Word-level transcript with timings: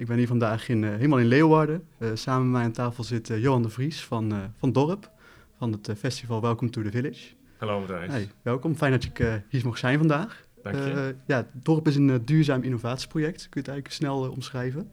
Ik 0.00 0.06
ben 0.06 0.16
hier 0.16 0.26
vandaag 0.26 0.68
in, 0.68 0.82
uh, 0.82 0.90
helemaal 0.90 1.18
in 1.18 1.26
Leeuwarden. 1.26 1.88
Uh, 1.98 2.10
samen 2.14 2.42
met 2.42 2.52
mij 2.52 2.62
aan 2.62 2.72
tafel 2.72 3.04
zit 3.04 3.28
uh, 3.28 3.42
Johan 3.42 3.62
de 3.62 3.68
Vries 3.68 4.04
van, 4.04 4.52
van 4.58 4.72
Dorp, 4.72 5.10
van 5.58 5.72
het 5.72 5.98
festival 5.98 6.40
Welcome 6.40 6.70
to 6.70 6.82
the 6.82 6.90
Village. 6.90 7.34
Hallo 7.56 7.78
Matthijs. 7.78 8.12
Hey, 8.12 8.30
welkom, 8.42 8.74
fijn 8.74 8.92
dat 8.92 9.02
je 9.02 9.42
hier 9.48 9.64
mag 9.64 9.78
zijn 9.78 9.98
vandaag. 9.98 10.44
Dank 10.62 10.76
je. 10.76 11.14
ja, 11.26 11.46
Dorp 11.52 11.86
is 11.86 11.96
een 11.96 12.24
duurzaam 12.24 12.62
innovatieproject, 12.62 13.48
kun 13.48 13.48
je 13.50 13.58
het 13.58 13.68
eigenlijk 13.68 13.96
snel 13.96 14.30
omschrijven. 14.30 14.90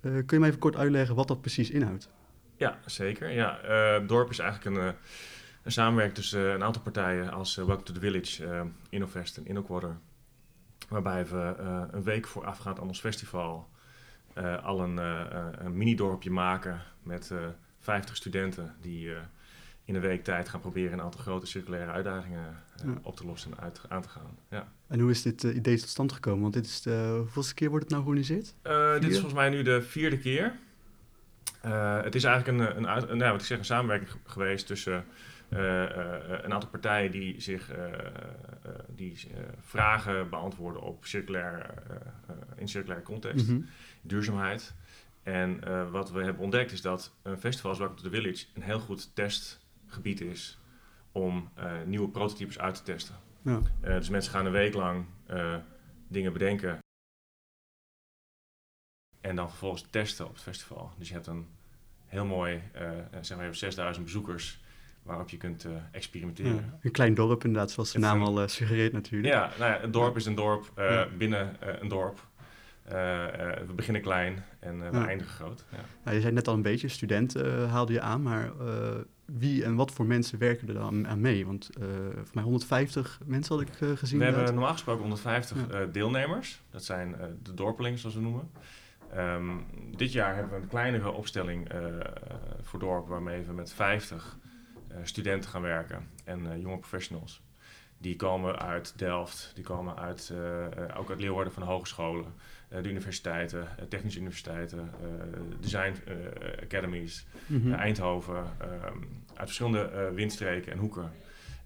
kun 0.00 0.24
je 0.26 0.38
me 0.38 0.46
even 0.46 0.58
kort 0.58 0.76
uitleggen 0.76 1.14
wat 1.14 1.28
dat 1.28 1.40
precies 1.40 1.70
inhoudt? 1.70 2.10
Ja, 2.56 2.78
zeker. 2.86 3.30
Ja, 3.30 3.58
Dorp 4.06 4.30
is 4.30 4.38
eigenlijk 4.38 4.76
een, 4.76 4.94
een 5.62 5.72
samenwerking 5.72 6.16
tussen 6.16 6.54
een 6.54 6.64
aantal 6.64 6.82
partijen 6.82 7.32
als 7.32 7.56
Welcome 7.56 7.82
to 7.82 7.92
the 7.92 8.00
Village, 8.00 8.66
Innovest 8.88 9.36
en 9.36 9.46
InnoQuarter. 9.46 9.96
Waarbij 10.88 11.26
we 11.26 11.54
een 11.90 12.02
week 12.02 12.26
voorafgaand 12.26 12.80
aan 12.80 12.86
ons 12.86 13.00
festival 13.00 13.68
uh, 14.38 14.64
al 14.64 14.80
een, 14.80 14.96
uh, 14.96 15.24
een 15.58 15.76
mini-dorpje 15.76 16.30
maken 16.30 16.80
met 17.02 17.32
50 17.80 18.16
studenten 18.16 18.74
die 18.80 19.10
in 19.84 19.94
een 19.94 20.00
week 20.00 20.24
tijd 20.24 20.48
gaan 20.48 20.60
proberen 20.60 20.92
een 20.92 21.04
aantal 21.04 21.20
grote 21.20 21.46
circulaire 21.46 21.90
uitdagingen 21.90 22.62
op 23.02 23.16
te 23.16 23.26
lossen 23.26 23.50
en 23.50 23.60
uit, 23.60 23.80
aan 23.88 24.02
te 24.02 24.08
gaan. 24.08 24.38
Ja. 24.50 24.68
En 24.86 25.00
hoe 25.00 25.10
is 25.10 25.22
dit 25.22 25.42
idee 25.42 25.78
tot 25.78 25.88
stand 25.88 26.12
gekomen? 26.12 26.42
Want 26.42 26.54
dit 26.54 26.66
is 26.66 26.82
de 26.82 27.14
hoeveelste 27.18 27.54
keer 27.54 27.68
wordt 27.68 27.84
het 27.84 27.92
nou 27.92 28.04
georganiseerd? 28.04 28.54
dit 29.00 29.10
is 29.10 29.14
volgens 29.14 29.34
mij 29.34 29.48
nu 29.48 29.62
de 29.62 29.82
vierde 29.82 30.18
keer. 30.18 30.52
het 32.02 32.14
is 32.14 32.24
eigenlijk 32.24 32.58
een, 32.58 32.76
een, 32.76 33.10
een, 33.10 33.18
nou, 33.18 33.32
wat 33.32 33.40
ik 33.40 33.46
zeg, 33.46 33.58
een 33.58 33.64
samenwerking 33.64 34.10
geweest 34.24 34.66
tussen 34.66 35.04
uh, 35.48 35.82
een 36.42 36.52
aantal 36.52 36.70
partijen 36.70 37.10
die 37.10 37.40
zich 37.40 37.70
die, 38.88 39.16
vragen 39.60 40.30
beantwoorden 40.30 40.82
op 40.82 41.04
circulair, 41.04 41.74
in 42.56 42.68
circulaire 42.68 43.04
context, 43.04 43.48
mm 43.48 43.66
duurzaamheid. 44.06 44.74
En 45.22 45.60
wat 45.90 46.10
we 46.10 46.22
hebben 46.22 46.42
ontdekt 46.42 46.72
is 46.72 46.80
dat 46.80 47.14
een 47.22 47.38
festival 47.38 47.70
als 47.70 47.78
Welcome 47.78 48.00
to 48.00 48.08
the 48.08 48.14
Village 48.14 48.46
een 48.54 48.62
heel 48.62 48.78
goed 48.78 49.14
testgebied 49.14 50.20
is 50.20 50.58
om 51.12 51.50
nieuwe 51.84 52.08
prototypes 52.08 52.58
uit 52.58 52.74
te 52.74 52.82
testen. 52.82 53.14
Ja. 53.42 53.60
dus 53.80 54.08
mensen 54.08 54.32
gaan 54.32 54.46
een 54.46 54.52
week 54.52 54.74
lang 54.74 55.04
dingen 56.08 56.32
bedenken 56.32 56.78
en 59.20 59.36
dan 59.36 59.48
vervolgens 59.48 59.86
testen 59.90 60.26
op 60.26 60.32
het 60.32 60.42
festival. 60.42 60.90
Dus 60.98 61.08
je 61.08 61.14
hebt 61.14 61.26
een 61.26 61.46
heel 62.06 62.24
mooi, 62.24 62.62
zeg 63.20 63.36
maar, 63.36 63.54
6000 63.54 64.04
bezoekers 64.04 64.60
waarop 65.06 65.28
je 65.28 65.36
kunt 65.36 65.64
uh, 65.64 65.72
experimenteren. 65.90 66.78
een 66.82 66.90
klein 66.90 67.14
dorp 67.14 67.44
inderdaad, 67.44 67.70
zoals 67.70 67.92
de 67.92 67.98
naam 67.98 68.22
al 68.22 68.42
uh, 68.42 68.48
suggereert 68.48 68.92
natuurlijk. 68.92 69.32
Ja, 69.32 69.50
nou 69.58 69.70
ja, 69.70 69.82
een 69.82 69.90
dorp 69.90 70.16
is 70.16 70.26
een 70.26 70.34
dorp 70.34 70.72
uh, 70.78 71.02
binnen 71.18 71.56
een 71.82 71.88
dorp. 71.88 72.26
We 72.88 73.72
beginnen 73.74 74.02
klein 74.02 74.44
en 74.60 74.90
we 74.90 74.98
eindigen 74.98 75.32
groot. 75.32 75.64
Ja. 75.70 75.78
Nou, 76.04 76.16
je 76.16 76.22
zei 76.22 76.32
net 76.32 76.48
al 76.48 76.54
een 76.54 76.62
beetje, 76.62 76.88
studenten 76.88 77.68
haalde 77.68 77.92
je 77.92 78.00
aan, 78.00 78.22
maar 78.22 78.52
wie 79.24 79.64
en 79.64 79.74
wat 79.74 79.90
voor 79.90 80.06
mensen 80.06 80.38
werken 80.38 80.68
er 80.68 80.74
dan 80.74 81.08
aan 81.08 81.20
mee? 81.20 81.46
Want 81.46 81.70
voor 82.14 82.34
mij 82.34 82.42
150 82.42 83.20
mensen 83.24 83.56
had 83.56 83.68
ik 83.68 83.98
gezien. 83.98 84.18
We 84.18 84.24
hebben 84.24 84.44
normaal 84.44 84.72
gesproken 84.72 85.00
150 85.00 85.90
deelnemers. 85.92 86.62
Dat 86.70 86.84
zijn 86.84 87.16
de 87.42 87.54
dorpelingen, 87.54 87.98
zoals 87.98 88.14
we 88.14 88.20
noemen. 88.20 88.50
Um, 89.16 89.64
dit 89.96 90.12
jaar 90.12 90.34
hebben 90.34 90.54
we 90.54 90.62
een 90.62 90.68
kleinere 90.68 91.10
opstelling 91.10 91.68
voor 92.62 92.78
dorp 92.78 93.08
waarmee 93.08 93.42
we 93.42 93.52
met 93.52 93.72
50 93.72 94.38
eh, 94.96 95.02
studenten 95.02 95.50
gaan 95.50 95.62
werken 95.62 96.08
en 96.24 96.52
eh, 96.52 96.60
jonge 96.60 96.78
professionals. 96.78 97.42
Die 97.98 98.16
komen 98.16 98.58
uit 98.58 98.92
Delft, 98.96 99.50
die 99.54 99.64
komen 99.64 99.96
uit, 99.96 100.32
eh, 100.32 100.98
ook 100.98 101.10
uit 101.10 101.20
Leeuwarden 101.20 101.52
van 101.52 101.62
de 101.62 101.68
hogescholen, 101.68 102.24
de 102.68 102.88
universiteiten, 102.88 103.68
technische 103.88 104.18
universiteiten, 104.18 104.90
design 105.60 105.94
academies, 106.62 107.26
mhm. 107.46 107.72
Eindhoven, 107.72 108.44
ehm, 108.58 108.98
uit 109.34 109.46
verschillende 109.46 110.10
windstreken 110.14 110.72
en 110.72 110.78
hoeken. 110.78 111.12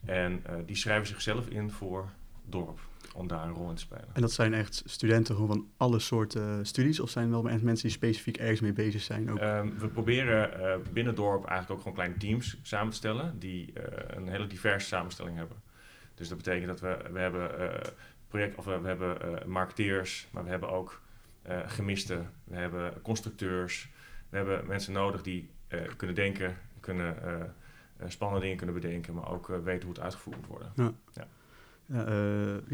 En 0.04 0.42
die 0.66 0.76
schrijven 0.76 1.06
zichzelf 1.06 1.48
in 1.48 1.70
voor 1.70 2.08
dorp 2.44 2.78
om 3.14 3.26
daar 3.28 3.46
een 3.46 3.52
rol 3.52 3.68
in 3.68 3.74
te 3.74 3.80
spelen. 3.80 4.08
En 4.12 4.20
dat 4.20 4.32
zijn 4.32 4.54
echt 4.54 4.82
studenten 4.86 5.34
gewoon 5.34 5.50
van 5.50 5.68
alle 5.76 5.98
soorten 5.98 6.66
studies? 6.66 7.00
Of 7.00 7.10
zijn 7.10 7.30
wel 7.30 7.48
echt 7.48 7.62
mensen 7.62 7.88
die 7.88 7.96
specifiek 7.96 8.36
ergens 8.36 8.60
mee 8.60 8.72
bezig 8.72 9.02
zijn? 9.02 9.30
Ook? 9.30 9.38
Ehm, 9.38 9.68
we 9.78 9.88
proberen 9.88 10.82
binnen 10.92 11.14
dorp 11.14 11.44
eigenlijk 11.44 11.70
ook 11.70 11.78
gewoon 11.78 11.94
kleine 11.94 12.16
teams 12.16 12.56
samen 12.62 12.90
te 12.90 12.96
stellen... 12.96 13.38
die 13.38 13.72
een 14.06 14.28
hele 14.28 14.46
diverse 14.46 14.86
samenstelling 14.86 15.36
hebben. 15.36 15.56
Dus 16.20 16.28
dat 16.28 16.38
betekent 16.38 16.66
dat 16.66 16.80
we, 16.80 17.10
we 17.12 17.18
hebben 17.18 17.60
uh, 17.60 17.80
project, 18.28 18.56
of 18.56 18.64
we 18.64 18.70
hebben 18.70 19.42
marketeers... 19.46 20.28
maar 20.30 20.44
we 20.44 20.50
hebben 20.50 20.70
ook 20.70 21.00
gemisten, 21.66 22.30
we 22.44 22.56
hebben 22.56 23.02
constructeurs... 23.02 23.90
we 24.28 24.36
hebben 24.36 24.66
mensen 24.66 24.92
nodig 24.92 25.22
die 25.22 25.50
kunnen 25.96 26.16
denken, 26.16 26.56
kunnen... 26.80 27.16
spannende 28.06 28.40
dingen 28.40 28.56
kunnen 28.56 28.74
bedenken, 28.74 29.14
maar 29.14 29.30
ook 29.32 29.46
weten 29.46 29.82
hoe 29.82 29.94
het 29.94 30.00
uitgevoerd 30.00 30.36
moet 30.36 30.46
worden. 30.46 30.72
Ja. 30.74 30.92
ja. 31.12 31.26
Ja, 31.86 32.04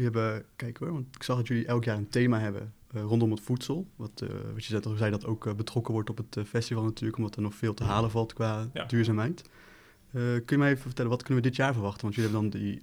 hebben, 0.03 0.45
kijk 0.55 0.77
hoor, 0.77 0.91
want 0.91 1.15
ik 1.15 1.23
zag 1.23 1.37
dat 1.37 1.47
jullie 1.47 1.65
elk 1.65 1.83
jaar 1.83 1.97
een 1.97 2.09
thema 2.09 2.39
hebben 2.39 2.73
uh, 2.95 3.01
rondom 3.01 3.31
het 3.31 3.41
voedsel. 3.41 3.87
Wat, 3.95 4.21
uh, 4.23 4.29
wat 4.53 4.65
je 4.65 4.81
zei, 4.81 4.97
zei 4.97 5.11
dat 5.11 5.25
ook 5.25 5.55
betrokken 5.57 5.93
wordt 5.93 6.09
op 6.09 6.17
het 6.17 6.47
festival 6.47 6.83
natuurlijk, 6.83 7.17
omdat 7.17 7.35
er 7.35 7.41
nog 7.41 7.55
veel 7.55 7.73
te 7.73 7.83
halen 7.83 8.11
valt 8.11 8.33
qua 8.33 8.67
duurzaamheid. 8.87 9.49
Kun 10.17 10.43
je 10.45 10.57
mij 10.57 10.69
even 10.69 10.81
vertellen, 10.81 11.11
wat 11.11 11.23
kunnen 11.23 11.43
we 11.43 11.49
dit 11.49 11.57
jaar 11.57 11.73
verwachten? 11.73 12.01
Want 12.01 12.15
jullie 12.15 12.31
hebben 12.31 12.51
dan 12.51 12.59
die 12.59 12.81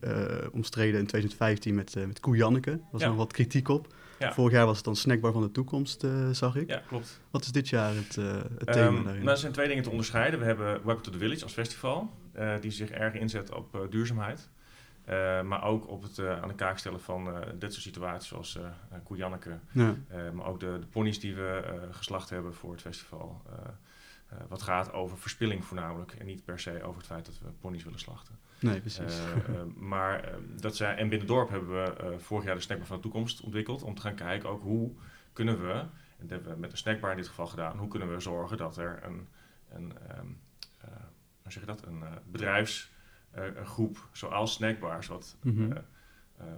omstreden 0.51 1.01
in 1.01 1.07
2015 1.07 1.75
met, 1.75 1.95
met 2.07 2.21
Koe 2.21 2.37
Janneke. 2.37 2.71
Daar 2.71 2.89
was 2.91 3.01
ja. 3.01 3.09
nog 3.09 3.17
wat 3.17 3.33
kritiek 3.33 3.69
op. 3.69 3.95
Vorig 4.19 4.53
jaar 4.53 4.67
was 4.67 4.77
het 4.77 4.85
dan 4.85 4.97
Snackbar 4.97 5.33
van 5.33 5.43
de 5.43 5.51
Toekomst, 5.51 6.07
zag 6.33 6.57
ik. 6.57 6.69
Ja, 6.69 6.83
klopt. 6.89 7.21
Wat 7.31 7.45
is 7.45 7.53
dit 7.53 7.69
jaar 7.69 7.95
het, 7.95 8.17
het 8.17 8.73
thema 8.73 8.87
um, 8.87 9.05
daarin? 9.05 9.21
Nou, 9.21 9.29
er 9.29 9.37
zijn 9.37 9.53
twee 9.53 9.69
dingen 9.69 9.83
te 9.83 9.91
onderscheiden. 9.91 10.41
We 10.41 10.47
hebben 10.47 10.67
Welcome 10.67 11.01
to 11.01 11.11
the 11.11 11.19
Village 11.19 11.43
als 11.43 11.53
festival, 11.53 12.11
die 12.61 12.71
zich 12.71 12.91
erg 12.91 13.15
inzet 13.15 13.55
op 13.55 13.87
duurzaamheid. 13.91 14.49
Uh, 15.11 15.43
maar 15.43 15.65
ook 15.65 15.89
op 15.89 16.03
het 16.03 16.19
uh, 16.19 16.43
aan 16.43 16.49
de 16.49 16.55
kaak 16.55 16.79
stellen 16.79 17.01
van 17.01 17.29
uh, 17.29 17.39
dit 17.59 17.73
soort 17.73 17.85
situaties 17.85 18.29
zoals 18.29 18.57
uh, 18.57 18.99
Koejanneke. 19.05 19.59
Ja. 19.71 19.95
maar 20.33 20.47
ook 20.47 20.61
de, 20.61 20.77
de 20.81 20.87
ponies 20.87 21.21
die 21.21 21.35
we 21.35 21.63
geslacht 21.91 22.31
hebben 22.31 22.55
voor 22.55 22.73
het 22.73 22.81
festival. 22.81 23.43
Wat 24.49 24.63
gaat 24.63 24.93
over 24.93 25.19
verspilling 25.19 25.65
voornamelijk. 25.65 26.13
En 26.13 26.27
niet 26.27 26.45
per 26.45 26.61
se 26.61 26.83
over 26.83 26.97
het 26.97 27.07
feit 27.07 27.27
dat 27.27 27.39
we 27.39 27.49
ponies 27.61 27.85
willen 27.85 27.99
slachten. 27.99 28.39
Nee, 28.61 28.81
precies. 28.81 29.19
maar 29.77 30.39
dat 30.61 30.77
zij, 30.77 30.97
en 30.97 31.09
binnen 31.09 31.27
dorp 31.27 31.49
hebben 31.49 31.69
we 31.69 32.15
vorig 32.19 32.45
jaar 32.45 32.55
de 32.55 32.61
snackbar 32.61 32.87
van 32.87 32.97
de 32.97 33.03
toekomst 33.03 33.41
ontwikkeld. 33.41 33.83
Om 33.83 33.95
te 33.95 34.01
gaan 34.01 34.15
kijken 34.15 34.49
ook 34.49 34.63
hoe 34.63 34.93
kunnen 35.33 35.61
we, 35.61 35.73
en 35.73 35.91
dat 36.27 36.31
hebben 36.31 36.53
we 36.53 36.59
met 36.59 36.71
de 36.71 36.77
snackbar 36.77 37.11
in 37.11 37.17
dit 37.17 37.29
geval 37.29 37.47
gedaan. 37.47 37.79
Hoe 37.79 37.89
kunnen 37.89 38.13
we 38.13 38.21
zorgen 38.21 38.57
dat 38.57 38.77
er 38.77 39.01
een, 39.03 39.29
een 39.71 39.93
um, 40.19 40.41
hoe 41.43 41.53
zeg 41.53 41.63
je 41.63 41.67
dat, 41.67 41.87
een 41.87 42.05
bedrijfs 42.31 42.93
eh, 43.31 43.45
een 43.55 43.67
groep 43.67 44.09
zoals 44.13 44.53
snackbars, 44.53 45.07
wat 45.07 45.37
mm 45.43 45.73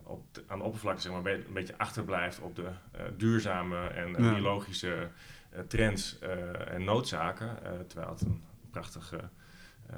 op 0.03 0.25
aan 0.47 0.59
de 0.59 0.65
oppervlakte 0.65 1.03
zeg 1.03 1.13
maar, 1.13 1.33
een 1.33 1.53
beetje 1.53 1.79
achterblijft 1.79 2.41
op 2.41 2.57
de 2.57 2.71
duurzame 3.17 3.87
en 3.87 4.13
biologische 4.13 5.11
trends 5.69 6.19
en 6.69 6.85
noodzaken. 6.85 7.59
terwijl 7.87 8.13
het 8.13 8.21
een 8.21 8.43
prachtig 8.71 9.15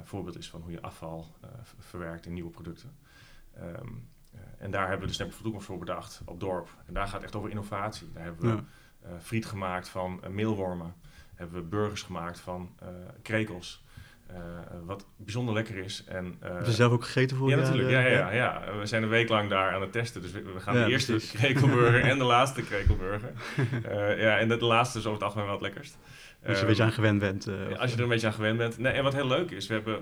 voorbeeld 0.03 0.37
is 0.37 0.49
van 0.49 0.61
hoe 0.61 0.71
je 0.71 0.81
afval 0.81 1.35
verwerkt 1.77 2.25
in 2.25 2.33
nieuwe 2.33 2.49
producten. 2.49 2.97
Ehm, 3.53 3.87
en 4.57 4.71
daar 4.71 4.81
hebben 4.81 5.01
we 5.01 5.07
de 5.07 5.13
Snap 5.13 5.31
voor 5.31 5.41
Toekomst 5.41 5.65
voor 5.65 5.77
bedacht 5.77 6.21
op 6.25 6.39
dorp. 6.39 6.69
En 6.85 6.93
daar 6.93 7.05
gaat 7.05 7.13
het 7.13 7.23
echt 7.23 7.35
over 7.35 7.49
innovatie. 7.49 8.11
Daar 8.13 8.23
hebben 8.23 8.55
we 8.55 8.63
friet 9.19 9.45
gemaakt 9.45 9.89
van 9.89 10.21
meelwormen. 10.29 10.93
Hebben 11.35 11.61
we 11.61 11.67
burgers 11.67 12.01
gemaakt 12.01 12.39
van 12.39 12.75
krekels. 13.21 13.83
Uh, 14.31 14.37
wat 14.85 15.05
bijzonder 15.17 15.53
lekker 15.53 15.77
is. 15.77 16.03
En, 16.07 16.35
uh, 16.43 16.49
Heb 16.55 16.65
je 16.65 16.71
zelf 16.71 16.91
ook 16.91 17.03
gegeten 17.03 17.37
voor 17.37 17.49
Ja, 17.49 17.55
natuurlijk. 17.55 17.89
Ja, 17.89 17.99
ja, 17.99 18.31
ja, 18.31 18.77
We 18.79 18.85
zijn 18.85 19.03
een 19.03 19.09
week 19.09 19.29
lang 19.29 19.49
daar 19.49 19.73
aan 19.73 19.81
het 19.81 19.91
testen. 19.91 20.21
Dus 20.21 20.31
we, 20.31 20.59
gaan 20.59 20.73
de 20.73 20.85
eerste 20.85 21.11
precies. 21.11 21.31
krekelburger 21.31 22.01
en 22.01 22.17
de 22.17 22.23
laatste 22.35 22.61
krekelburger. 22.61 23.31
uh, 23.85 24.21
ja, 24.21 24.37
en 24.37 24.47
de, 24.47 24.57
de, 24.57 24.65
laatste 24.65 24.97
is 24.97 25.05
over 25.05 25.17
het 25.17 25.23
algemeen 25.23 25.45
wel 25.45 25.55
het 25.55 25.63
lekkerst. 25.63 25.97
Als 26.45 26.55
je 26.55 26.61
een 26.61 26.67
beetje 26.67 26.83
aan 26.83 26.91
gewend 26.91 27.19
bent. 27.19 27.47
als 27.77 27.91
je 27.91 27.97
er 27.97 28.03
een 28.03 28.09
beetje 28.09 28.27
aan 28.27 28.33
gewend 28.33 28.57
bent. 28.57 28.77
Nee, 28.77 28.93
en 28.93 29.03
wat 29.03 29.13
heel 29.13 29.27
leuk 29.27 29.51
is, 29.51 29.67
we 29.67 29.73
hebben 29.73 29.99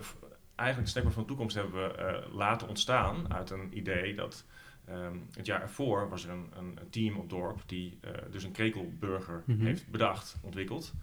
eigenlijk 0.56 0.88
de 0.88 0.92
Snackbar 0.92 1.14
van 1.14 1.24
de 1.24 1.28
Toekomst 1.28 1.56
hebben 1.56 1.74
we 1.74 2.24
laten 2.32 2.68
ontstaan 2.68 3.34
uit 3.34 3.50
een 3.50 3.78
idee 3.78 4.16
dat... 4.16 4.46
Um, 4.90 5.28
het 5.36 5.46
jaar 5.46 5.62
ervoor 5.62 6.10
was 6.10 6.24
er 6.24 6.30
een, 6.30 6.52
een, 6.58 6.80
team 6.90 7.18
op 7.18 7.30
dorp 7.30 7.62
die 7.66 8.00
dus 8.32 8.44
een 8.44 8.52
krekelburger 8.52 9.44
mm 9.46 9.58
-hmm. 9.58 9.66
heeft 9.66 9.88
bedacht, 9.92 10.36
ontwikkeld. 10.42 10.94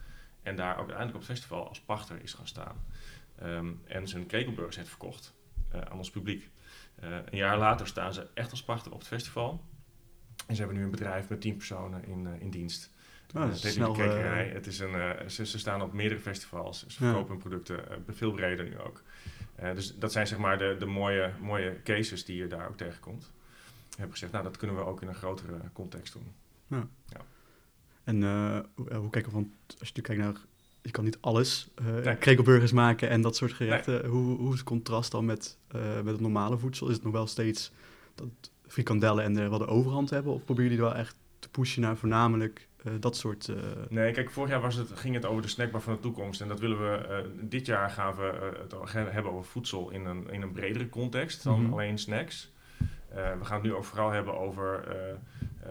En 0.45 0.57
daar 0.57 0.73
ook 0.73 0.79
uiteindelijk 0.79 1.17
op 1.17 1.21
het 1.23 1.31
festival 1.31 1.69
als 1.69 1.81
pachter 1.81 2.23
is 2.23 2.33
gaan 2.33 2.47
staan. 2.47 2.77
Um, 3.43 3.81
en 3.85 4.09
zijn 4.09 4.27
kekelburgers 4.27 4.77
heeft 4.77 4.89
verkocht 4.89 5.35
uh, 5.75 5.81
aan 5.81 5.99
ons 5.99 6.11
publiek. 6.11 6.51
Uh, 7.05 7.17
een 7.25 7.39
jaar 7.39 7.59
later 7.59 7.87
staan 7.87 8.15
ze 8.15 8.27
echt 8.35 8.51
als 8.51 8.63
pachter 8.63 8.93
op 8.93 8.99
het 8.99 9.09
festival. 9.09 9.65
En 10.47 10.55
ze 10.55 10.61
hebben 10.61 10.79
nu 10.79 10.85
een 10.85 10.91
bedrijf 10.91 11.29
met 11.29 11.41
tien 11.41 11.57
personen 11.57 12.05
in, 12.05 12.25
uh, 12.25 12.41
in 12.41 12.51
dienst. 12.51 12.93
Oh, 13.35 13.43
het 13.43 13.65
is 13.65 13.73
snel, 13.73 13.97
het 13.97 14.67
is 14.67 14.79
een, 14.79 15.31
ze, 15.31 15.47
ze, 15.47 15.59
staan 15.59 15.83
op 15.83 15.93
meerdere 15.93 16.21
festivals. 16.21 16.87
Ze 16.87 16.97
verkopen 16.97 17.29
hun 17.29 17.39
producten 17.39 18.05
veel 18.09 18.33
breder 18.33 18.65
nu 18.65 18.79
ook. 18.79 19.03
dus 19.57 19.99
dat 19.99 20.13
zijn 20.13 20.27
zeg 20.27 20.39
maar 20.39 20.59
de, 20.59 20.77
de 20.79 20.87
mooie, 20.87 21.33
mooie 21.41 21.81
cases 21.83 22.25
die 22.25 22.37
je 22.37 22.47
daar 22.47 22.69
ook 22.69 22.77
tegenkomt. 22.77 23.33
We 23.89 23.97
hebben 23.97 24.13
gezegd, 24.13 24.33
nou 24.33 24.45
dat 24.45 24.57
kunnen 24.57 24.77
we 24.77 24.85
ook 24.85 25.03
in 25.03 25.09
een 25.09 25.15
grotere 25.15 25.61
context 25.73 26.13
doen. 26.13 26.33
Ja. 26.67 26.89
ja. 27.07 27.21
En 28.05 28.23
hoe, 28.75 28.95
hoe 28.95 29.11
kijken 29.11 29.33
we 29.33 29.39
van, 29.39 29.53
als 29.79 29.91
je 29.93 30.01
kijkt 30.01 30.23
naar, 30.23 30.37
je 30.85 30.91
kan 30.91 31.05
niet 31.05 31.19
alles, 31.21 31.69
uh, 32.05 32.13
krekelburgers 32.19 32.73
maken 32.73 33.09
en 33.09 33.21
dat 33.21 33.37
soort 33.37 33.53
gerechten. 33.53 34.07
Hoe, 34.07 34.37
hoe 34.37 34.53
is 34.53 34.59
het 34.59 34.69
contrast 34.69 35.11
dan 35.11 35.25
met, 35.25 35.59
met 35.73 36.07
het 36.13 36.21
normale 36.21 36.59
voedsel? 36.59 36.89
Is 36.89 36.95
het 36.95 37.05
nog 37.05 37.13
wel 37.13 37.27
steeds 37.27 37.73
dat 38.15 38.29
frikandellen 38.67 39.25
en 39.25 39.51
wel 39.51 39.59
de 39.59 39.67
overhand 39.67 40.11
hebben? 40.11 40.33
Of 40.33 40.45
proberen 40.45 40.71
jullie 40.71 40.87
wel 40.87 40.95
echt 40.95 41.17
te 41.39 41.49
pushen 41.49 41.83
naar 41.83 41.97
voornamelijk 41.97 42.69
uh, 42.85 42.93
dat 43.01 43.17
soort... 43.17 43.49
Uh... 43.49 43.57
Nee, 43.89 44.13
kijk, 44.13 44.31
vorig 44.31 44.51
jaar 44.51 44.61
was 44.61 44.75
het, 44.75 44.91
ging 44.95 45.15
het 45.15 45.25
over 45.25 45.43
de 45.43 45.49
snackbar 45.49 45.81
van 45.81 45.95
de 45.95 46.01
toekomst. 46.01 46.41
En 46.41 46.49
dat 46.49 46.61
willen 46.61 46.79
we... 46.79 47.07
Uh, 47.09 47.49
dit 47.49 47.67
jaar 47.67 47.91
gaan 47.91 48.15
we 48.15 48.55
het 48.87 49.13
hebben 49.13 49.33
over 49.33 49.51
voedsel 49.51 49.91
in 49.91 50.05
een, 50.05 50.31
in 50.31 50.43
een 50.43 50.53
bredere 50.53 50.89
context 50.89 51.43
dan 51.43 51.59
mm 51.59 51.65
-hmm. 51.65 51.73
alleen 51.73 51.99
snacks. 51.99 52.53
We 53.15 53.45
gaan 53.45 53.55
het 53.55 53.63
nu 53.63 53.75
ook 53.75 53.85
vooral 53.85 54.11
hebben 54.11 54.39
over... 54.39 54.85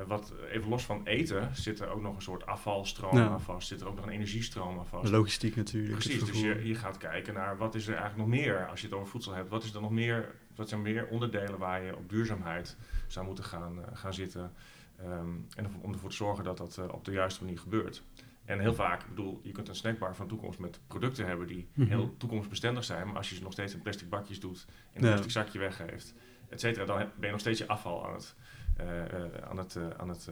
wat 0.07 0.33
even 0.51 0.69
los 0.69 0.85
van 0.85 1.01
eten 1.05 1.49
zit 1.53 1.79
er 1.79 1.89
ook 1.89 2.01
nog 2.01 2.15
een 2.15 2.21
soort 2.21 2.45
afvalstroom 2.45 3.17
ja. 3.17 3.27
aan 3.27 3.41
vast. 3.41 3.67
Zit 3.67 3.81
er 3.81 3.87
ook 3.87 3.95
nog 3.95 4.05
een 4.05 4.11
energiestroom 4.11 4.79
aan 4.79 4.87
vast. 4.87 5.11
Logistiek 5.11 5.55
natuurlijk. 5.55 5.93
Precies, 5.93 6.23
dus 6.23 6.41
je, 6.41 6.67
je 6.67 6.75
gaat 6.75 6.97
kijken 6.97 7.33
naar 7.33 7.57
wat 7.57 7.75
is 7.75 7.87
er 7.87 7.95
eigenlijk 7.95 8.29
nog 8.29 8.39
meer 8.39 8.67
als 8.67 8.81
je 8.81 8.87
het 8.87 8.95
over 8.95 9.07
voedsel 9.07 9.33
hebt. 9.33 9.49
Wat 9.49 9.63
is 9.63 9.73
er 9.73 9.81
nog 9.81 9.91
meer... 9.91 10.35
Wat 10.55 10.69
zijn 10.69 10.81
meer 10.81 11.07
onderdelen 11.07 11.57
waar 11.57 11.83
je 11.83 11.95
op 11.95 12.09
duurzaamheid 12.09 12.77
zou 13.07 13.25
moeten 13.25 13.43
gaan, 13.43 13.79
gaan 13.93 14.13
zitten... 14.13 14.53
Um, 15.01 15.47
en 15.55 15.65
om 15.81 15.93
ervoor 15.93 16.09
te 16.09 16.15
zorgen 16.15 16.43
dat 16.43 16.57
dat 16.57 16.77
uh, 16.79 16.85
op 16.93 17.05
de 17.05 17.11
juiste 17.11 17.43
manier 17.43 17.59
gebeurt. 17.59 18.03
En 18.45 18.59
heel 18.59 18.73
vaak, 18.73 19.01
ik 19.01 19.09
bedoel, 19.09 19.39
je 19.43 19.51
kunt 19.51 19.67
een 19.67 19.75
snackbar 19.75 20.15
van 20.15 20.27
toekomst 20.27 20.59
met 20.59 20.79
producten 20.87 21.25
hebben 21.25 21.47
die 21.47 21.67
mm 21.73 21.83
-hmm. 21.83 21.85
heel 21.85 22.17
toekomstbestendig 22.17 22.83
zijn. 22.83 23.07
Maar 23.07 23.15
als 23.15 23.29
je 23.29 23.35
ze 23.35 23.41
nog 23.41 23.51
steeds 23.51 23.73
in 23.73 23.81
plastic 23.81 24.09
bakjes 24.09 24.39
doet 24.39 24.65
en 24.67 25.01
een 25.01 25.01
ja. 25.01 25.07
plastic 25.07 25.31
zakje 25.31 25.59
weggeeft, 25.59 26.13
et 26.49 26.59
cetera, 26.59 26.85
dan 26.85 26.97
ben 26.97 27.09
je 27.19 27.31
nog 27.31 27.39
steeds 27.39 27.59
je 27.59 27.67
afval 27.67 28.07
aan 28.07 28.13
het, 28.13 28.35
uh, 28.81 28.85
uh, 28.87 29.49
aan 29.49 29.57
het, 29.57 29.77
aan 29.97 30.09
het 30.09 30.29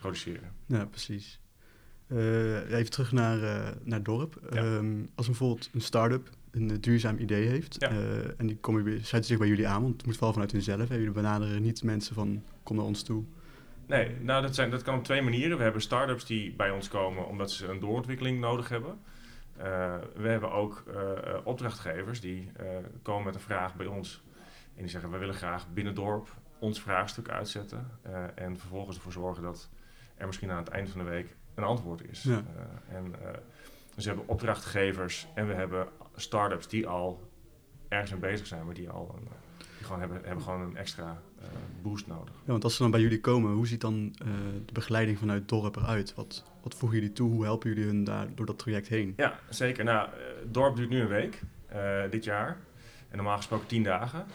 produceren. 0.00 0.52
Ja, 0.66 0.84
precies. 0.84 1.40
even 2.08 2.90
terug 2.90 3.12
naar, 3.12 3.38
naar 3.82 3.98
het 3.98 4.04
dorp. 4.04 4.40
Ja. 4.50 4.62
Um, 4.62 5.10
als 5.14 5.26
bijvoorbeeld 5.26 5.70
een 5.72 5.80
start-up 5.80 6.30
een 6.50 6.80
duurzaam 6.80 7.18
idee 7.18 7.46
heeft. 7.46 7.76
Ja. 7.78 7.88
en 8.36 8.46
die 8.46 8.56
komen 8.56 8.84
sluiten 8.84 9.24
zich 9.24 9.38
bij 9.38 9.48
jullie 9.48 9.68
aan, 9.68 9.82
want 9.82 9.96
het 9.96 10.06
moet 10.06 10.14
vooral 10.14 10.32
vanuit 10.32 10.52
hunzelf. 10.52 10.88
Jullie 10.88 11.10
benaderen 11.10 11.62
niet 11.62 11.82
mensen 11.82 12.14
van 12.14 12.42
kom 12.62 12.76
naar 12.76 12.84
ons 12.84 13.02
toe. 13.02 13.24
Nee, 13.86 14.16
nou 14.20 14.42
dat, 14.42 14.54
zijn, 14.54 14.70
dat 14.70 14.82
kan 14.82 14.98
op 14.98 15.04
twee 15.04 15.22
manieren. 15.22 15.56
We 15.56 15.62
hebben 15.62 15.82
start-ups 15.82 16.24
die 16.26 16.52
bij 16.52 16.70
ons 16.70 16.88
komen 16.88 17.28
omdat 17.28 17.50
ze 17.50 17.66
een 17.66 17.80
doorontwikkeling 17.80 18.40
nodig 18.40 18.68
hebben. 18.68 18.98
Uh, 19.58 19.94
we 20.16 20.28
hebben 20.28 20.52
ook 20.52 20.84
uh, 20.88 20.94
opdrachtgevers 21.44 22.20
die 22.20 22.50
komen 23.02 23.24
met 23.24 23.34
een 23.34 23.40
vraag 23.40 23.74
bij 23.76 23.86
ons. 23.86 24.22
En 24.76 24.82
die 24.82 24.88
zeggen, 24.88 25.10
we 25.10 25.18
willen 25.18 25.34
graag 25.34 25.72
binnen 25.72 25.94
dorp 25.94 26.34
ons 26.58 26.80
vraagstuk 26.80 27.28
uitzetten. 27.28 27.90
en 28.34 28.58
vervolgens 28.58 28.96
ervoor 28.96 29.12
zorgen 29.12 29.42
dat 29.42 29.68
er 30.16 30.26
misschien 30.26 30.50
aan 30.50 30.56
het 30.56 30.68
eind 30.68 30.90
van 30.90 31.04
de 31.04 31.10
week 31.10 31.36
een 31.54 31.64
antwoord 31.64 32.08
is. 32.10 32.22
Ja. 32.22 32.42
en, 32.88 33.14
dus 33.94 34.04
we 34.04 34.10
hebben 34.10 34.28
opdrachtgevers 34.28 35.26
en 35.34 35.46
we 35.46 35.54
hebben 35.54 35.88
start-ups 36.14 36.68
die 36.68 36.86
al 36.86 37.30
ergens 37.88 38.10
mee 38.10 38.20
bezig 38.20 38.46
zijn, 38.46 38.64
maar 38.64 38.74
die 38.74 38.90
al 38.90 39.14
een, 39.16 39.28
die 39.58 39.86
gewoon 39.86 40.00
hebben, 40.00 40.20
hebben 40.24 40.44
gewoon 40.44 40.60
een 40.60 40.76
extra 40.76 41.22
uh, 41.40 41.46
boost 41.82 42.06
nodig. 42.06 42.34
Ja, 42.34 42.50
want 42.50 42.64
als 42.64 42.76
ze 42.76 42.82
dan 42.82 42.90
bij 42.90 43.00
jullie 43.00 43.20
komen, 43.20 43.52
hoe 43.52 43.66
ziet 43.66 43.80
dan 43.80 44.14
uh, 44.22 44.28
de 44.66 44.72
begeleiding 44.72 45.18
vanuit 45.18 45.38
het 45.38 45.48
dorp 45.48 45.76
eruit? 45.76 46.14
Wat, 46.14 46.44
wat 46.62 46.74
voegen 46.74 46.98
jullie 46.98 47.12
toe? 47.12 47.30
Hoe 47.30 47.44
helpen 47.44 47.68
jullie 47.68 47.84
hun 47.84 48.04
daar 48.04 48.34
door 48.34 48.46
dat 48.46 48.58
traject 48.58 48.88
heen? 48.88 49.14
Ja, 49.16 49.38
zeker. 49.48 49.84
Nou, 49.84 50.08
het 50.40 50.54
dorp 50.54 50.76
duurt 50.76 50.90
nu 50.90 51.00
een 51.00 51.08
week, 51.08 51.40
uh, 51.74 52.10
dit 52.10 52.24
jaar. 52.24 52.58
En 53.14 53.20
normaal 53.20 53.36
gesproken 53.36 53.66
tien 53.66 53.82
dagen. 53.82 54.26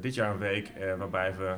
dit 0.00 0.14
jaar 0.14 0.30
een 0.30 0.38
week 0.38 0.72
waarbij 0.98 1.36
we 1.36 1.56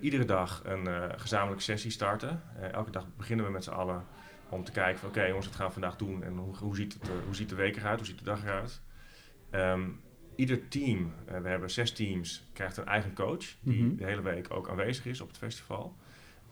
iedere 0.00 0.24
dag 0.24 0.62
een 0.64 1.20
gezamenlijke 1.20 1.62
sessie 1.62 1.90
starten. 1.90 2.42
elke 2.72 2.90
dag 2.90 3.06
beginnen 3.16 3.46
we 3.46 3.52
met 3.52 3.64
z'n 3.64 3.70
allen 3.70 4.04
om 4.48 4.64
te 4.64 4.72
kijken 4.72 4.98
van 4.98 5.08
oké 5.08 5.18
okay, 5.18 5.30
jongens, 5.30 5.46
wat 5.46 5.56
gaan 5.56 5.66
we 5.66 5.72
vandaag 5.72 5.96
doen? 5.96 6.22
En 6.22 6.36
hoe, 6.36 6.56
hoe, 6.56 6.76
ziet, 6.76 6.92
het, 6.92 7.10
hoe 7.24 7.34
ziet 7.34 7.48
de 7.48 7.54
week 7.54 7.76
eruit? 7.76 7.98
Hoe 7.98 8.06
ziet 8.06 8.18
de 8.18 8.24
dag 8.24 8.42
eruit? 8.42 8.80
Um, 9.50 10.00
ieder 10.36 10.68
team, 10.68 11.12
uh, 11.28 11.38
we 11.38 11.48
hebben 11.48 11.70
zes 11.70 11.92
teams, 11.92 12.44
krijgt 12.52 12.76
een 12.76 12.86
eigen 12.86 13.14
coach 13.14 13.46
die 13.60 13.82
mm 13.82 13.88
-hmm. 13.88 13.96
de 13.96 14.04
hele 14.04 14.22
week 14.22 14.46
ook 14.54 14.68
aanwezig 14.68 15.06
is 15.06 15.20
op 15.20 15.28
het 15.28 15.38
festival. 15.38 15.96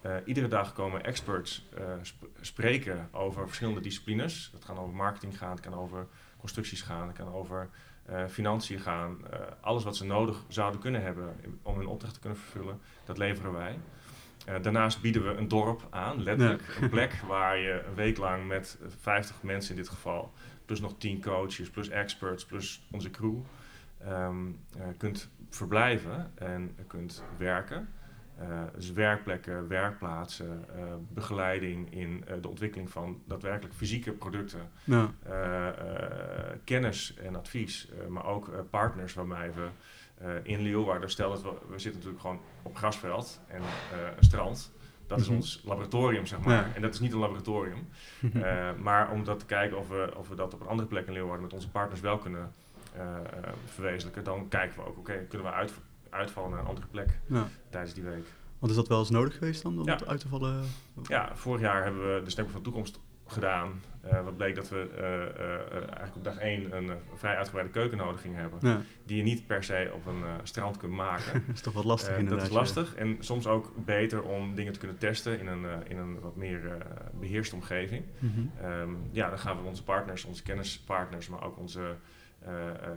Uh, 0.06 0.16
iedere 0.24 0.48
dag 0.48 0.72
komen 0.72 1.04
experts 1.04 1.68
uh, 1.78 1.84
sp 2.02 2.24
spreken 2.40 3.08
over 3.12 3.46
verschillende 3.46 3.80
disciplines. 3.80 4.50
Dat 4.52 4.64
kan 4.64 4.78
over 4.78 4.94
marketing 4.94 5.38
gaan, 5.38 5.50
het 5.50 5.60
kan 5.60 5.74
over 5.74 6.06
constructies 6.38 6.82
gaan, 6.82 7.06
het 7.06 7.16
kan 7.16 7.32
over 7.32 7.70
financiën 8.28 8.80
gaan. 8.80 9.18
alles 9.60 9.84
wat 9.84 9.96
ze 9.96 10.04
nodig 10.04 10.44
zouden 10.48 10.80
kunnen 10.80 11.02
hebben 11.02 11.36
om 11.62 11.76
hun 11.76 11.86
opdracht 11.86 12.14
te 12.14 12.20
kunnen 12.20 12.38
vervullen, 12.38 12.80
dat 13.04 13.18
leveren 13.18 13.52
wij. 13.52 13.78
daarnaast 14.62 15.00
bieden 15.00 15.26
we 15.26 15.34
een 15.34 15.48
dorp 15.48 15.86
aan, 15.90 16.22
letterlijk. 16.22 16.62
Ja. 16.76 16.82
Een 16.82 16.90
plek 16.90 17.14
waar 17.26 17.58
je 17.58 17.84
een 17.88 17.94
week 17.94 18.16
lang 18.16 18.46
met 18.46 18.78
50 19.00 19.42
mensen 19.42 19.70
in 19.70 19.80
dit 19.80 19.88
geval, 19.88 20.32
plus 20.64 20.80
nog 20.80 20.94
10 20.98 21.22
coaches, 21.22 21.70
plus 21.70 21.88
experts, 21.88 22.44
plus 22.44 22.82
onze 22.90 23.10
crew, 23.10 23.38
um, 24.08 24.58
uh, 24.76 24.82
kunt 24.96 25.30
verblijven 25.50 26.32
en 26.34 26.76
kunt 26.86 27.24
werken. 27.38 27.88
Uh, 28.40 28.46
dus 28.74 28.92
werkplekken, 28.92 29.68
werkplaatsen, 29.68 30.64
uh, 30.76 30.82
begeleiding 31.08 31.92
in 31.94 32.24
de 32.40 32.48
ontwikkeling 32.48 32.90
van 32.90 33.22
daadwerkelijk 33.26 33.74
fysieke 33.74 34.12
producten, 34.12 34.60
ja. 34.84 35.10
kennis 36.64 37.14
en 37.14 37.36
advies, 37.36 37.88
maar 38.08 38.26
ook 38.26 38.50
partners 38.70 39.14
waarmee 39.14 39.50
we 39.50 39.68
in 40.42 40.60
Leeuwarden, 40.60 41.10
stel 41.10 41.30
dat 41.30 41.42
we, 41.42 41.48
we 41.48 41.78
zitten 41.78 41.92
natuurlijk 41.92 42.20
gewoon 42.20 42.40
op 42.62 42.76
grasveld 42.76 43.40
en 43.46 43.62
een 44.16 44.24
strand, 44.24 44.72
dat 45.06 45.20
is 45.20 45.26
mhm. 45.26 45.36
ons 45.36 45.62
laboratorium, 45.64 46.26
zeg 46.26 46.40
maar. 46.40 46.54
Ja. 46.54 46.74
En 46.74 46.82
dat 46.82 46.94
is 46.94 47.00
niet 47.00 47.12
een 47.12 47.18
laboratorium. 47.18 47.88
maar 48.82 49.10
om 49.10 49.24
dat 49.24 49.38
te 49.38 49.46
kijken 49.46 49.78
of 49.78 49.88
we, 49.88 50.12
of 50.16 50.28
we 50.28 50.34
dat 50.34 50.54
op 50.54 50.60
een 50.60 50.66
andere 50.66 50.88
plek 50.88 51.06
in 51.06 51.12
Leeuwarden 51.12 51.42
met 51.42 51.52
onze 51.52 51.70
partners 51.70 52.00
wel 52.00 52.18
kunnen 52.18 52.52
uh, 52.96 53.16
verwezenlijken, 53.64 54.24
dan 54.24 54.48
kijken 54.48 54.76
we 54.76 54.82
ook, 54.82 54.98
oké, 54.98 55.10
okay, 55.10 55.24
kunnen 55.24 55.46
we 55.46 55.52
uit, 55.52 55.72
uitvallen 56.10 56.50
naar 56.50 56.58
een 56.58 56.66
andere 56.66 56.86
plek 56.86 57.20
ja. 57.26 57.48
tijdens 57.70 57.94
die 57.94 58.04
week. 58.04 58.24
Want 58.58 58.72
is 58.72 58.78
dat 58.78 58.88
wel 58.88 58.98
eens 58.98 59.10
nodig 59.10 59.38
geweest 59.38 59.62
dan, 59.62 59.78
om 59.78 59.86
ja. 59.86 59.98
uit 60.06 60.20
te 60.20 60.28
vallen? 60.28 60.64
Ja, 61.02 61.30
vorig 61.34 61.60
jaar 61.60 61.82
hebben 61.82 62.14
we 62.14 62.22
de 62.24 62.30
Stemmen 62.30 62.52
van 62.52 62.62
de 62.62 62.68
Toekomst 62.68 63.00
gedaan. 63.26 63.82
Uh, 64.04 64.24
wat 64.24 64.36
bleek 64.36 64.54
dat 64.54 64.68
we 64.68 64.88
uh, 64.92 65.02
uh, 65.02 65.76
eigenlijk 65.76 66.16
op 66.16 66.24
dag 66.24 66.36
één 66.36 66.76
een 66.76 66.90
vrij 67.14 67.36
uitgebreide 67.36 67.72
keukennodiging 67.72 68.34
hebben. 68.34 68.58
Ja. 68.62 68.80
Die 69.06 69.16
je 69.16 69.22
niet 69.22 69.46
per 69.46 69.64
se 69.64 69.90
op 69.94 70.06
een 70.06 70.22
strand 70.42 70.76
kunt 70.76 70.92
maken. 70.92 71.32
dat 71.46 71.54
is 71.54 71.60
toch 71.60 71.72
wat 71.74 71.84
lastig 71.84 72.16
inderdaad. 72.16 72.38
Dat 72.38 72.48
is 72.48 72.54
lastig. 72.54 72.94
En 72.94 73.16
soms 73.20 73.46
ook 73.46 73.72
beter 73.84 74.22
om 74.22 74.54
dingen 74.54 74.72
te 74.72 74.78
kunnen 74.78 74.98
testen 74.98 75.38
in 75.38 75.46
een, 75.46 75.64
in 75.88 75.98
een 75.98 76.20
wat 76.20 76.36
meer 76.36 76.76
beheerste 77.20 77.54
omgeving. 77.54 78.04
Mm 78.18 78.32
-hmm. 78.34 78.70
um, 78.70 78.98
ja, 79.10 79.28
dan 79.28 79.38
gaan 79.38 79.56
we 79.56 79.68
onze 79.68 79.82
partners, 79.82 80.24
onze 80.24 80.42
kennispartners, 80.42 81.28
maar 81.28 81.44
ook 81.44 81.58
onze 81.58 81.96
uh, 82.48 82.50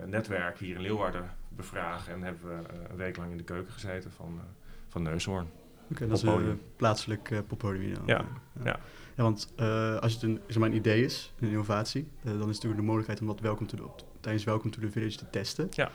netwerk 0.05 0.59
hier 0.59 0.75
in 0.75 0.81
Leeuwarden 0.81 1.31
bevragen. 1.49 2.13
En 2.13 2.21
hebben 2.21 2.47
we 2.47 2.73
uh, 2.73 2.79
een 2.89 2.95
week 2.95 3.17
lang 3.17 3.31
in 3.31 3.37
de 3.37 3.43
keuken 3.43 3.73
gezeten 3.73 4.11
van, 4.11 4.41
van 4.89 5.03
Neushoorn. 5.03 5.47
Oké, 5.83 5.93
okay, 5.93 6.07
dat 6.07 6.17
is 6.17 6.23
een 6.23 6.61
plaatselijk 6.75 7.29
uh, 7.29 7.39
poppodium. 7.47 7.91
Ja, 8.05 8.17
ja. 8.17 8.25
ja. 8.63 8.79
ja 9.15 9.23
want 9.23 9.53
als 10.01 10.13
het 10.13 10.21
een, 10.21 10.39
zeg 10.47 10.57
maar 10.57 10.69
een 10.69 10.75
idee 10.75 11.03
is, 11.03 11.33
een 11.39 11.47
innovatie, 11.47 12.07
dan 12.21 12.33
is 12.33 12.39
het 12.39 12.47
natuurlijk 12.47 12.75
de 12.75 12.85
mogelijkheid 12.85 13.21
om 13.21 13.27
dat 13.27 13.39
welkom 13.39 13.67
te, 13.67 13.77
tijdens 14.19 14.43
Welcome 14.43 14.73
to 14.73 14.81
the 14.81 14.91
Village 14.91 15.17
te 15.17 15.29
testen. 15.29 15.69
Ja. 15.71 15.89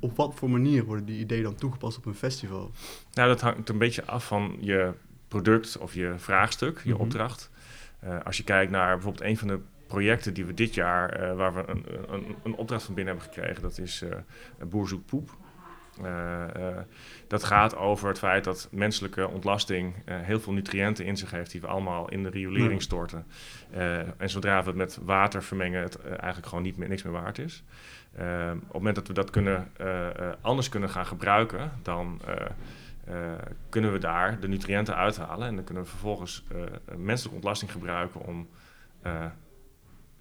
op 0.00 0.16
wat 0.16 0.34
voor 0.34 0.50
manier 0.50 0.84
worden 0.84 1.04
die 1.04 1.18
ideeën 1.18 1.42
dan 1.42 1.54
toegepast 1.54 1.98
op 1.98 2.06
een 2.06 2.14
festival? 2.14 2.70
Nou, 3.12 3.28
dat 3.28 3.40
hangt 3.40 3.68
een 3.68 3.78
beetje 3.78 4.04
af 4.06 4.26
van 4.26 4.56
je 4.60 4.92
product 5.28 5.78
of 5.78 5.94
je 5.94 6.14
vraagstuk, 6.16 6.78
je 6.78 6.88
mm 6.88 6.94
-hmm. 6.94 7.04
opdracht. 7.04 7.50
als 8.24 8.36
je 8.36 8.44
kijkt 8.44 8.70
naar 8.70 8.92
bijvoorbeeld 8.92 9.24
een 9.24 9.38
van 9.38 9.48
de 9.48 9.60
projecten 9.92 10.34
die 10.34 10.44
we 10.44 10.54
dit 10.54 10.74
jaar, 10.74 11.22
uh, 11.22 11.36
waar 11.36 11.54
we 11.54 11.64
een, 11.66 11.84
een, 12.08 12.36
een, 12.42 12.54
opdracht 12.54 12.84
van 12.84 12.94
binnen 12.94 13.14
hebben 13.14 13.32
gekregen, 13.32 13.62
dat 13.62 13.78
is 13.78 14.02
uh, 14.02 14.10
Boer 14.68 14.88
zoekt 14.88 15.06
poep. 15.06 15.36
Uh, 16.04 16.44
dat 17.28 17.44
gaat 17.44 17.76
over 17.76 18.08
het 18.08 18.18
feit 18.18 18.44
dat 18.44 18.68
menselijke 18.70 19.28
ontlasting 19.28 19.94
heel 20.04 20.40
veel 20.40 20.52
nutriënten 20.52 21.04
in 21.04 21.16
zich 21.16 21.30
heeft 21.30 21.50
die 21.50 21.60
we 21.60 21.66
allemaal 21.66 22.08
in 22.08 22.22
de 22.22 22.28
riolering 22.28 22.82
storten. 22.82 23.26
en 24.16 24.30
zodra 24.30 24.60
we 24.62 24.68
het 24.68 24.76
met 24.76 24.98
water 25.02 25.42
vermengen, 25.42 25.82
het 25.82 26.00
eigenlijk 26.04 26.46
gewoon 26.46 26.64
niet 26.64 26.76
meer, 26.76 26.88
niks 26.88 27.02
meer 27.02 27.12
waard 27.12 27.38
is. 27.38 27.64
op 28.12 28.20
het 28.20 28.72
moment 28.72 28.94
dat 28.94 29.06
we 29.06 29.12
dat 29.12 29.30
kunnen, 29.30 29.72
anders 30.40 30.68
kunnen 30.68 30.88
gaan 30.88 31.06
gebruiken, 31.06 31.70
dan 31.82 32.20
kunnen 33.68 33.92
we 33.92 33.98
daar 33.98 34.40
de 34.40 34.48
nutriënten 34.48 34.96
uithalen. 34.96 35.48
En 35.48 35.54
dan 35.54 35.64
kunnen 35.64 35.82
we 35.82 35.88
vervolgens 35.88 36.44
menselijke 36.96 37.36
ontlasting 37.36 37.72
gebruiken 37.72 38.20
om 38.20 38.48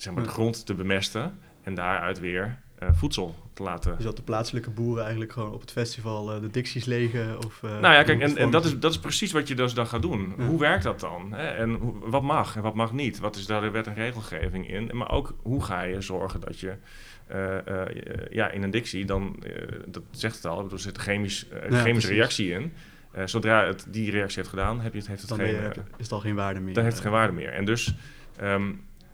zeg 0.01 0.13
maar, 0.13 0.24
de 0.24 0.29
grond 0.29 0.65
te 0.65 0.74
bemesten 0.74 1.39
en 1.62 1.74
daaruit 1.74 2.20
weer 2.20 2.60
uh, 2.84 2.89
voedsel 2.93 3.36
te 3.53 3.63
laten. 3.63 3.96
Dus 3.96 4.05
dat 4.05 4.15
de 4.15 4.22
plaatselijke 4.22 4.70
boeren 4.70 5.01
eigenlijk 5.01 5.31
gewoon 5.31 5.53
op 5.53 5.62
het 5.62 5.72
festival 5.72 6.36
uh, 6.36 6.41
de 6.41 6.50
dicties 6.50 6.86
legen? 6.86 7.46
Of, 7.46 7.62
uh, 7.65 7.72
nou 7.72 7.93
ja, 7.93 8.03
kijk, 8.03 8.22
en, 8.22 8.38
en, 8.38 8.51
dat, 8.51 8.65
is, 8.65 8.79
dat 8.79 8.91
is 8.91 9.00
precies 9.00 9.31
wat 9.31 9.48
je 9.48 9.55
dus 9.55 9.74
dan 9.74 9.88
gaat 9.88 10.01
doen. 10.01 10.34
Ja. 10.38 10.46
Hoe 10.46 10.60
werkt 10.60 10.84
dat 10.84 11.00
dan? 11.00 11.34
Hè? 11.34 11.48
En 11.48 11.74
hoe, 11.74 11.93
wat 12.10 12.22
mag 12.22 12.55
en 12.55 12.62
wat 12.62 12.74
mag 12.74 12.93
niet? 12.93 13.20
Wat 13.20 13.36
is 13.36 13.46
daar 13.46 13.62
de 13.62 13.70
wet 13.70 13.88
en 13.88 13.93
regelgeving 13.93 14.70
in? 14.70 14.89
Maar 14.93 15.12
ook 15.12 15.36
hoe 15.41 15.63
ga 15.63 15.81
je 15.81 16.01
zorgen 16.01 16.39
dat 16.39 16.60
je 16.60 16.74
ja, 18.29 18.50
in 18.50 18.63
een 18.63 18.72
dictie, 18.72 19.05
dan, 19.05 19.43
dat 19.88 20.03
zegt 20.12 20.36
het 20.36 20.46
al, 20.46 20.72
er 20.72 20.79
zit 20.79 20.96
een 20.96 21.03
chemisch, 21.03 21.48
chemische 21.70 22.13
reactie 22.13 22.51
in. 22.51 22.74
zodra 23.25 23.65
het 23.65 23.86
die 23.89 24.12
reactie 24.12 24.38
heeft 24.38 24.50
gedaan, 24.50 24.81
heb 24.81 24.93
je 24.93 25.00
het, 25.00 25.08
heeft 25.08 25.22
het 25.22 25.29
dan 25.29 25.39
geen, 25.39 25.53
je, 25.53 25.72
is 25.98 26.03
het 26.03 26.12
al 26.12 26.20
geen 26.20 26.36
waarde 26.36 26.60
meer. 26.60 26.74
Dan 26.74 26.84
heeft 26.84 26.96
het 26.96 27.05
geen 27.05 27.13
waarde 27.13 27.34
meer. 27.34 27.53
En 27.53 27.65
dus 27.65 27.96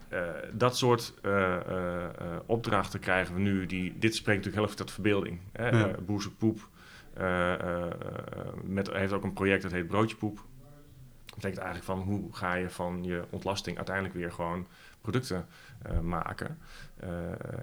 ehm, 0.08 0.22
dat 0.52 0.76
soort 0.76 1.14
opdrachten 2.46 3.00
krijgen 3.00 3.34
we 3.34 3.40
nu. 3.40 3.66
Die, 3.66 3.98
dit 3.98 4.14
spreekt 4.14 4.44
natuurlijk 4.44 4.54
heel 4.56 4.64
erg 4.64 4.74
tot 4.74 4.90
verbeelding. 4.90 5.40
Hè? 5.52 5.68
Ja. 5.68 5.94
Poep. 6.38 6.68
met, 8.62 8.92
heeft 8.92 9.12
ook 9.12 9.24
een 9.24 9.32
project 9.32 9.62
dat 9.62 9.72
heet 9.72 9.86
Broodje 9.86 10.16
Poep. 10.16 10.36
Dat 11.24 11.34
betekent 11.34 11.58
eigenlijk 11.58 11.84
van 11.84 12.00
hoe 12.00 12.34
ga 12.34 12.54
je 12.54 12.70
van 12.70 13.04
je 13.04 13.24
ontlasting 13.30 13.76
uiteindelijk 13.76 14.14
weer 14.14 14.32
gewoon 14.32 14.66
producten 15.00 15.46
maken. 16.02 16.58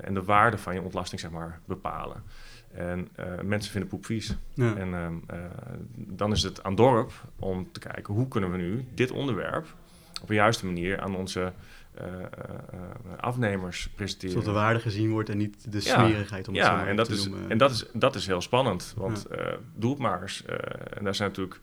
En 0.01 0.13
de 0.13 0.23
waarde 0.23 0.57
van 0.57 0.73
je 0.73 0.81
ontlasting 0.81 1.21
zeg 1.21 1.31
maar 1.31 1.59
bepalen. 1.65 2.23
En 2.75 3.09
mensen 3.41 3.71
vinden 3.71 3.89
poep 3.89 4.05
vies. 4.05 4.37
Ja. 4.53 4.75
En 4.75 4.93
ehm, 4.93 5.15
dan 5.95 6.31
is 6.31 6.43
het 6.43 6.63
aan 6.63 6.75
dorp 6.75 7.11
om 7.39 7.71
te 7.71 7.79
kijken 7.79 8.13
hoe 8.13 8.27
kunnen 8.27 8.51
we 8.51 8.57
nu 8.57 8.87
dit 8.93 9.11
onderwerp 9.11 9.67
op 10.21 10.29
een 10.29 10.35
juiste 10.35 10.65
manier 10.65 10.99
aan 10.99 11.15
onze 11.15 11.53
afnemers 13.19 13.89
presenteren. 13.95 14.31
Zodat 14.31 14.45
de 14.45 14.59
waarde 14.59 14.79
gezien 14.79 15.09
wordt 15.09 15.29
en 15.29 15.37
niet 15.37 15.71
de 15.71 15.79
smerigheid 15.79 16.47
om 16.47 16.53
het 16.53 16.63
ja, 16.63 16.79
zo 16.79 16.85
en 16.85 16.95
dat 16.95 17.09
is, 17.09 17.27
noemen. 17.27 17.49
En 17.49 17.57
dat 17.57 17.71
is, 17.71 17.85
dat 17.93 18.15
is 18.15 18.27
heel 18.27 18.41
spannend, 18.41 18.93
want 18.97 19.25
ja. 19.29 19.57
doe 19.75 19.95
maar 19.97 20.43
en 20.89 21.03
daar 21.03 21.15
zijn 21.15 21.29
natuurlijk 21.29 21.61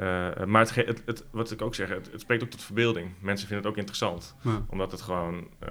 uh, 0.00 0.44
maar 0.44 0.60
het, 0.60 0.74
het, 0.74 1.02
het, 1.04 1.24
wat 1.30 1.50
ik 1.50 1.62
ook 1.62 1.74
zeg, 1.74 1.88
het, 1.88 2.10
spreekt 2.16 2.42
ook 2.42 2.50
tot 2.50 2.62
verbeelding. 2.62 3.10
Mensen 3.20 3.48
vinden 3.48 3.64
het 3.64 3.72
ook 3.72 3.78
interessant, 3.78 4.34
omdat 4.68 4.90
het 4.90 5.02
gewoon 5.02 5.34
uh, 5.34 5.68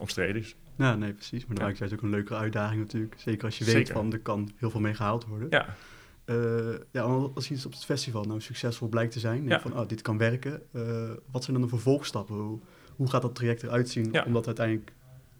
omstreden 0.00 0.40
is. 0.40 0.56
Ja, 0.76 0.94
nee, 0.94 1.12
precies. 1.12 1.46
Maar 1.46 1.74
ja. 1.76 1.84
is 1.84 1.92
ook 1.92 2.02
een 2.02 2.10
leuke 2.10 2.34
uitdaging 2.34 2.80
natuurlijk. 2.80 3.14
Zeker 3.18 3.44
als 3.44 3.58
je 3.58 3.64
weet 3.64 3.90
van 3.90 4.12
er 4.12 4.18
kan 4.18 4.50
heel 4.56 4.70
veel 4.70 4.80
mee 4.80 4.94
gehaald 4.94 5.26
worden. 5.26 5.46
Ja. 5.50 5.76
Uh, 6.26 6.74
ja, 6.90 7.02
als 7.34 7.50
iets 7.50 7.66
op 7.66 7.72
het 7.72 7.84
festival 7.84 8.24
nou 8.24 8.40
succesvol 8.40 8.88
blijkt 8.88 9.12
te 9.12 9.20
zijn, 9.20 9.44
ja. 9.44 9.60
van 9.60 9.78
oh, 9.78 9.88
dit 9.88 10.02
kan 10.02 10.18
werken, 10.18 10.62
wat 11.30 11.44
zijn 11.44 11.56
dan 11.56 11.62
de 11.62 11.68
vervolgstappen? 11.68 12.36
Hoe, 12.36 12.60
hoe 12.96 13.10
gaat 13.10 13.22
dat 13.22 13.34
traject 13.34 13.62
eruit 13.62 13.88
zien 13.88 14.24
om 14.24 14.32
dat 14.32 14.46
uiteindelijk 14.46 14.92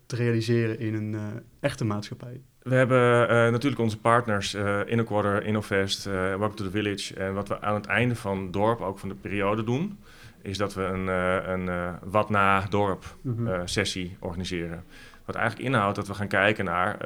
te 0.06 0.16
realiseren 0.16 0.78
in 0.78 0.94
een 0.94 1.42
echte 1.60 1.84
maatschappij? 1.84 2.40
We 2.62 2.74
hebben 2.74 3.22
uh, 3.22 3.28
natuurlijk 3.28 3.80
onze 3.80 3.98
partners 3.98 4.54
uh, 4.54 4.80
Innoquarter, 4.86 5.44
Innovest, 5.44 6.06
uh, 6.06 6.12
Welcome 6.12 6.54
to 6.54 6.64
the 6.64 6.70
Village. 6.70 7.14
En 7.14 7.34
wat 7.34 7.48
we 7.48 7.60
aan 7.60 7.74
het 7.74 7.86
einde 7.86 8.16
van 8.16 8.42
het 8.42 8.52
dorp, 8.52 8.80
ook 8.80 8.98
van 8.98 9.08
de 9.08 9.14
periode 9.14 9.64
doen, 9.64 9.98
is 10.42 10.58
dat 10.58 10.74
we 10.74 10.82
een, 10.82 11.06
een 11.50 11.98
wat 12.02 12.30
na 12.30 12.66
dorp 12.68 13.16
mhm. 13.20 13.66
sessie 13.66 14.16
organiseren. 14.20 14.84
Wat 15.24 15.34
eigenlijk 15.34 15.68
inhoudt 15.68 15.96
dat 15.96 16.06
we 16.06 16.14
gaan 16.14 16.28
kijken 16.28 16.64
naar, 16.64 16.98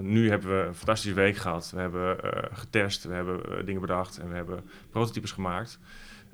nu 0.00 0.28
hebben 0.30 0.60
we 0.60 0.66
een 0.66 0.74
fantastische 0.74 1.16
week 1.16 1.36
gehad. 1.36 1.72
We 1.74 1.80
hebben 1.80 2.16
getest, 2.52 3.04
we 3.04 3.14
hebben 3.14 3.66
dingen 3.66 3.80
bedacht 3.80 4.18
en 4.18 4.28
we 4.28 4.34
hebben 4.34 4.60
prototypes 4.90 5.32
gemaakt. 5.32 5.78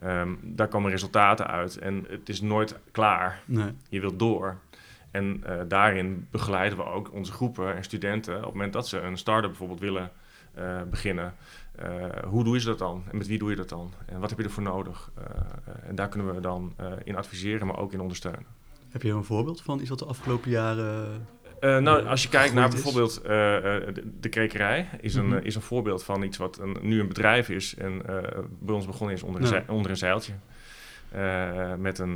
Um, 0.05 0.39
daar 0.43 0.69
komen 0.69 0.91
resultaten 0.91 1.47
uit 1.47 1.79
en 1.79 2.05
het 2.09 2.29
is 2.29 2.41
nooit 2.41 2.79
klaar. 2.91 3.43
Nee. 3.45 3.73
Je 3.89 4.01
wilt 4.01 4.19
door. 4.19 4.59
En 5.11 5.45
uh, 5.47 5.61
daarin 5.69 6.27
begeleiden 6.31 6.79
we 6.79 6.85
ook 6.85 7.13
onze 7.13 7.33
groepen 7.33 7.77
en 7.77 7.85
studenten 7.85 8.37
op 8.37 8.43
het 8.43 8.53
moment 8.53 8.73
dat 8.73 8.89
ze 8.89 9.01
een 9.01 9.17
start-up 9.17 9.49
bijvoorbeeld 9.49 9.81
willen 9.81 10.11
uh, 10.59 10.83
beginnen. 10.91 11.35
Uh, 11.83 12.05
hoe 12.25 12.45
doe 12.45 12.59
je 12.59 12.65
dat 12.65 12.79
dan? 12.79 13.05
En 13.11 13.17
met 13.17 13.27
wie 13.27 13.39
doe 13.39 13.51
je 13.51 13.57
dat 13.57 13.69
dan? 13.69 13.93
En 14.07 14.21
wat 14.21 14.31
heb 14.31 14.39
je 14.39 14.45
ervoor 14.45 14.63
nodig? 14.63 15.11
en 15.87 15.95
daar 15.95 16.09
kunnen 16.09 16.35
we 16.35 16.41
dan 16.41 16.75
in 17.05 17.17
adviseren, 17.17 17.67
maar 17.67 17.79
ook 17.79 17.93
in 17.93 18.01
ondersteunen. 18.01 18.47
Heb 18.91 19.03
je 19.03 19.13
een 19.13 19.25
voorbeeld 19.25 19.63
van 19.63 19.81
iets 19.81 19.89
wat 19.89 19.99
de 19.99 20.05
afgelopen 20.05 20.51
jaren 20.51 21.27
uh, 21.65 21.79
nou, 21.79 22.07
als 22.07 22.23
je 22.23 22.29
kijkt 22.29 22.55
naar 22.55 22.69
bijvoorbeeld 22.69 23.19
uh, 23.23 23.29
de, 23.29 24.13
de 24.21 24.29
krekerij, 24.29 24.89
is 25.01 25.15
een, 25.15 25.25
mm 25.25 25.33
-hmm. 25.33 25.41
is 25.43 25.55
een 25.55 25.63
voorbeeld 25.63 26.05
van 26.05 26.23
iets 26.23 26.37
wat 26.37 26.59
een, 26.59 26.77
nu 26.81 27.01
een 27.01 27.09
bedrijf 27.09 27.49
is 27.49 27.75
en 27.75 28.03
bij 28.59 28.75
ons 28.75 28.87
begonnen 28.87 29.17
is 29.17 29.23
onder 29.23 29.55
een, 29.55 29.69
onder 29.69 29.91
een 29.91 29.97
zeiltje. 29.97 30.33
Met 31.79 31.99
een, 31.99 32.15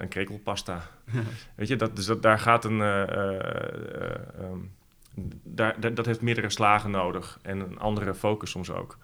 een 0.00 0.08
krekelpasta. 0.08 0.82
Weet 1.54 1.68
je, 1.68 1.76
dat, 1.76 1.96
dus 1.96 2.06
dat, 2.06 2.22
daar 2.22 2.38
gaat 2.38 2.64
een. 2.64 2.80
Um, 2.80 4.70
daar, 5.42 5.94
dat 5.94 6.06
heeft 6.06 6.20
meerdere 6.20 6.50
slagen 6.50 6.90
nodig 6.90 7.38
en 7.42 7.60
een 7.60 7.78
andere 7.78 8.14
focus 8.14 8.50
soms 8.50 8.70
ook. 8.70 8.98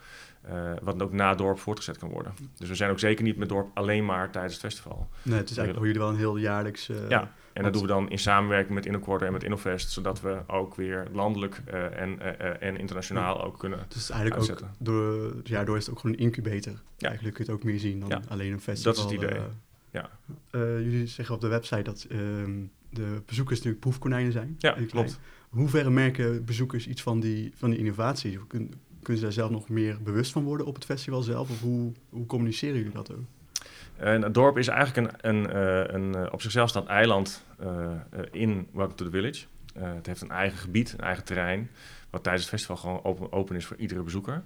wat 0.83 1.03
ook 1.03 1.13
na 1.13 1.35
dorp 1.35 1.59
voortgezet 1.59 1.99
kan 1.99 2.09
worden. 2.09 2.33
Dus 2.57 2.69
we 2.69 2.75
zijn 2.75 2.91
ook 2.91 2.99
zeker 2.99 3.25
niet 3.25 3.37
met 3.37 3.49
dorp 3.49 3.71
alleen 3.75 4.05
maar 4.05 4.31
tijdens 4.31 4.53
het 4.53 4.63
festival. 4.63 5.09
Nee, 5.23 5.39
het 5.39 5.51
is 5.51 5.57
eigenlijk 5.57 5.77
voor 5.77 5.87
jullie 5.87 6.03
wel 6.03 6.11
een 6.11 6.17
heel 6.17 6.37
jaarlijks. 6.37 6.91
ja, 7.09 7.33
en 7.53 7.63
dat 7.63 7.73
doen 7.73 7.83
we 7.83 7.89
dan 7.89 8.11
in 8.11 8.19
samenwerking 8.19 8.75
met 8.75 8.87
InnoQuarter 8.87 9.27
en 9.27 9.33
met 9.33 9.43
InnoVest, 9.43 9.91
zodat 9.91 10.21
we 10.21 10.39
ook 10.47 10.75
weer 10.75 11.07
landelijk 11.13 11.63
uh, 11.69 12.01
en, 12.01 12.21
en 12.61 12.77
internationaal 12.77 13.37
ja. 13.37 13.43
ook 13.43 13.59
kunnen 13.59 13.79
Dus 13.89 14.11
eigenlijk 14.11 14.41
uitzetten. 14.41 14.67
ook 14.67 14.75
door, 14.79 15.65
door 15.65 15.77
is 15.77 15.87
het 15.87 15.95
ook 15.95 16.01
gewoon 16.01 16.17
een 16.17 16.23
incubator. 16.23 16.73
Ja. 16.73 17.09
Eigenlijk 17.09 17.37
kun 17.37 17.45
je 17.45 17.51
het 17.51 17.61
ook 17.61 17.67
meer 17.67 17.79
zien 17.79 18.01
dan 18.01 18.09
ja. 18.09 18.21
alleen 18.29 18.53
een 18.53 18.61
festival. 18.61 18.93
Dat 18.95 19.05
is 19.05 19.11
het 19.11 19.23
idee, 19.23 19.41
uh, 19.93 20.01
ja. 20.03 20.11
jullie 20.53 21.07
zeggen 21.07 21.35
op 21.35 21.41
de 21.41 21.49
website 21.49 21.83
dat 21.83 22.07
ehm, 22.11 22.65
de 22.91 23.23
bezoekers 23.27 23.57
natuurlijk 23.57 23.85
proefkonijnen 23.85 24.33
zijn. 24.33 24.55
Ja, 24.59 24.77
klopt. 24.89 25.19
Hoe 25.49 25.69
ver 25.69 25.93
merken 25.93 26.45
bezoekers 26.45 26.87
iets 26.87 27.03
van 27.03 27.21
die, 27.21 27.53
van 27.55 27.71
die 27.71 27.79
innovatie? 27.79 28.47
Kun, 28.47 28.75
kunnen 29.03 29.21
ze 29.21 29.23
daar 29.23 29.33
zelf 29.33 29.51
nog 29.51 29.69
meer 29.69 30.03
bewust 30.03 30.33
van 30.33 30.45
worden 30.45 30.67
op 30.67 30.75
het 30.75 30.85
festival 30.85 31.23
zelf? 31.23 31.51
Of 31.51 31.61
hoe, 31.61 31.93
hoe 32.09 32.27
communiceren 32.27 32.77
jullie 32.77 32.93
dat 32.93 33.13
ook? 33.13 33.25
En 34.01 34.23
het 34.23 34.35
dorp 34.35 34.59
is 34.59 34.69
eigenlijk 34.69 35.23
een, 35.23 35.29
een, 35.31 35.51
eh, 35.51 35.95
een, 35.95 36.15
een 36.15 36.27
eh, 36.27 36.33
op 36.33 36.43
zichzelf 36.43 36.69
staand 36.69 36.87
eiland 36.87 37.45
uh, 37.63 37.91
in 38.31 38.69
Welcome 38.73 38.95
to 38.95 39.05
the 39.05 39.11
Village. 39.11 39.45
Het 39.79 40.07
heeft 40.07 40.21
een 40.21 40.31
eigen 40.31 40.59
gebied, 40.59 40.93
een 40.93 41.05
eigen 41.05 41.25
terrein, 41.25 41.71
wat 42.11 42.23
tijdens 42.23 42.45
het 42.45 42.53
festival 42.53 42.77
gewoon 42.77 43.05
open, 43.05 43.33
open 43.33 43.57
is 43.57 43.67
voor 43.67 43.77
iedere 43.77 44.03
bezoeker. 44.03 44.43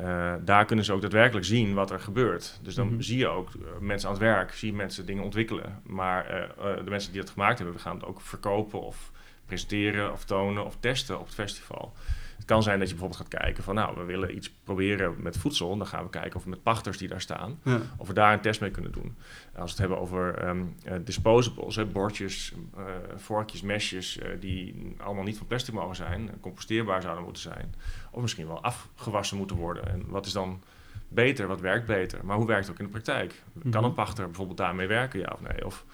Uh, 0.00 0.34
daar 0.40 0.64
kunnen 0.64 0.84
ze 0.84 0.92
ook 0.92 1.00
daadwerkelijk 1.00 1.46
zien 1.46 1.74
wat 1.74 1.90
er 1.90 2.00
gebeurt. 2.00 2.58
Dus 2.62 2.74
dan 2.74 2.86
mm 2.86 2.92
-hmm. 2.92 3.02
zie 3.02 3.18
je 3.18 3.28
ook 3.28 3.48
mensen 3.80 4.08
aan 4.08 4.14
het 4.14 4.24
werk, 4.24 4.52
zie 4.52 4.70
je 4.70 4.76
mensen 4.76 5.06
dingen 5.06 5.24
ontwikkelen. 5.24 5.82
Maar 5.86 6.48
de 6.84 6.90
mensen 6.90 7.12
die 7.12 7.20
het 7.20 7.30
gemaakt 7.30 7.58
hebben, 7.58 7.76
we 7.76 7.82
gaan 7.82 7.96
het 7.96 8.04
ook 8.04 8.20
verkopen 8.20 8.80
of 8.80 9.10
presenteren 9.46 10.12
of 10.12 10.24
tonen 10.24 10.64
of 10.64 10.76
testen 10.80 11.18
op 11.18 11.26
het 11.26 11.34
festival. 11.34 11.92
Het 12.40 12.48
kan 12.48 12.62
zijn 12.62 12.78
dat 12.78 12.88
je 12.88 12.94
bijvoorbeeld 12.94 13.30
gaat 13.30 13.40
kijken 13.40 13.64
van, 13.64 13.74
nou, 13.74 13.96
we 13.96 14.04
willen 14.04 14.36
iets 14.36 14.50
proberen 14.50 15.14
met 15.18 15.36
voedsel. 15.36 15.76
Dan 15.76 15.86
gaan 15.86 16.04
we 16.04 16.10
kijken 16.10 16.36
of 16.36 16.44
we 16.44 16.50
met 16.50 16.62
pachters 16.62 16.98
die 16.98 17.08
daar 17.08 17.20
staan, 17.20 17.58
ja. 17.64 17.80
of 17.96 18.06
we 18.06 18.12
daar 18.12 18.32
een 18.32 18.40
test 18.40 18.60
mee 18.60 18.70
kunnen 18.70 18.92
doen. 18.92 19.16
Als 19.46 19.64
we 19.64 19.70
het 19.70 19.78
hebben 19.78 19.98
over 19.98 20.48
um, 20.48 20.74
uh, 20.86 20.92
disposables, 21.04 21.76
hè, 21.76 21.86
bordjes, 21.86 22.52
uh, 22.78 22.84
vorkjes, 23.16 23.62
mesjes, 23.62 24.18
uh, 24.18 24.26
die 24.40 24.94
allemaal 24.98 25.24
niet 25.24 25.36
van 25.38 25.46
plastic 25.46 25.74
mogen 25.74 25.96
zijn, 25.96 26.30
composteerbaar 26.40 27.02
zouden 27.02 27.24
moeten 27.24 27.42
zijn, 27.42 27.74
of 28.10 28.20
misschien 28.20 28.46
wel 28.46 28.62
afgewassen 28.62 29.36
moeten 29.36 29.56
worden. 29.56 29.88
En 29.88 30.04
wat 30.06 30.26
is 30.26 30.32
dan 30.32 30.62
beter, 31.08 31.46
wat 31.46 31.60
werkt 31.60 31.86
beter? 31.86 32.20
Maar 32.24 32.36
hoe 32.36 32.46
werkt 32.46 32.62
het 32.66 32.72
ook 32.72 32.78
in 32.78 32.84
de 32.84 32.90
praktijk? 32.90 33.42
Kan 33.62 33.70
mhm. 33.70 33.84
een 33.84 33.94
pachter 33.94 34.24
bijvoorbeeld 34.24 34.58
daarmee 34.58 34.86
werken, 34.86 35.20
ja 35.20 35.32
of 35.32 35.40
nee? 35.40 35.66
Of 35.66 35.84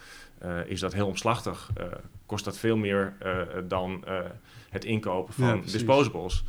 is 0.66 0.81
dat 0.81 0.93
heel 0.93 1.07
omslachtig? 1.07 1.71
Uh, 1.81 1.85
kost 2.26 2.45
dat 2.45 2.59
veel 2.59 2.76
meer 2.76 3.16
uh, 3.25 3.40
dan 3.69 4.05
het 4.71 4.85
inkopen 4.85 5.35
van 5.35 5.57
ja, 5.57 5.62
disposables? 5.73 6.45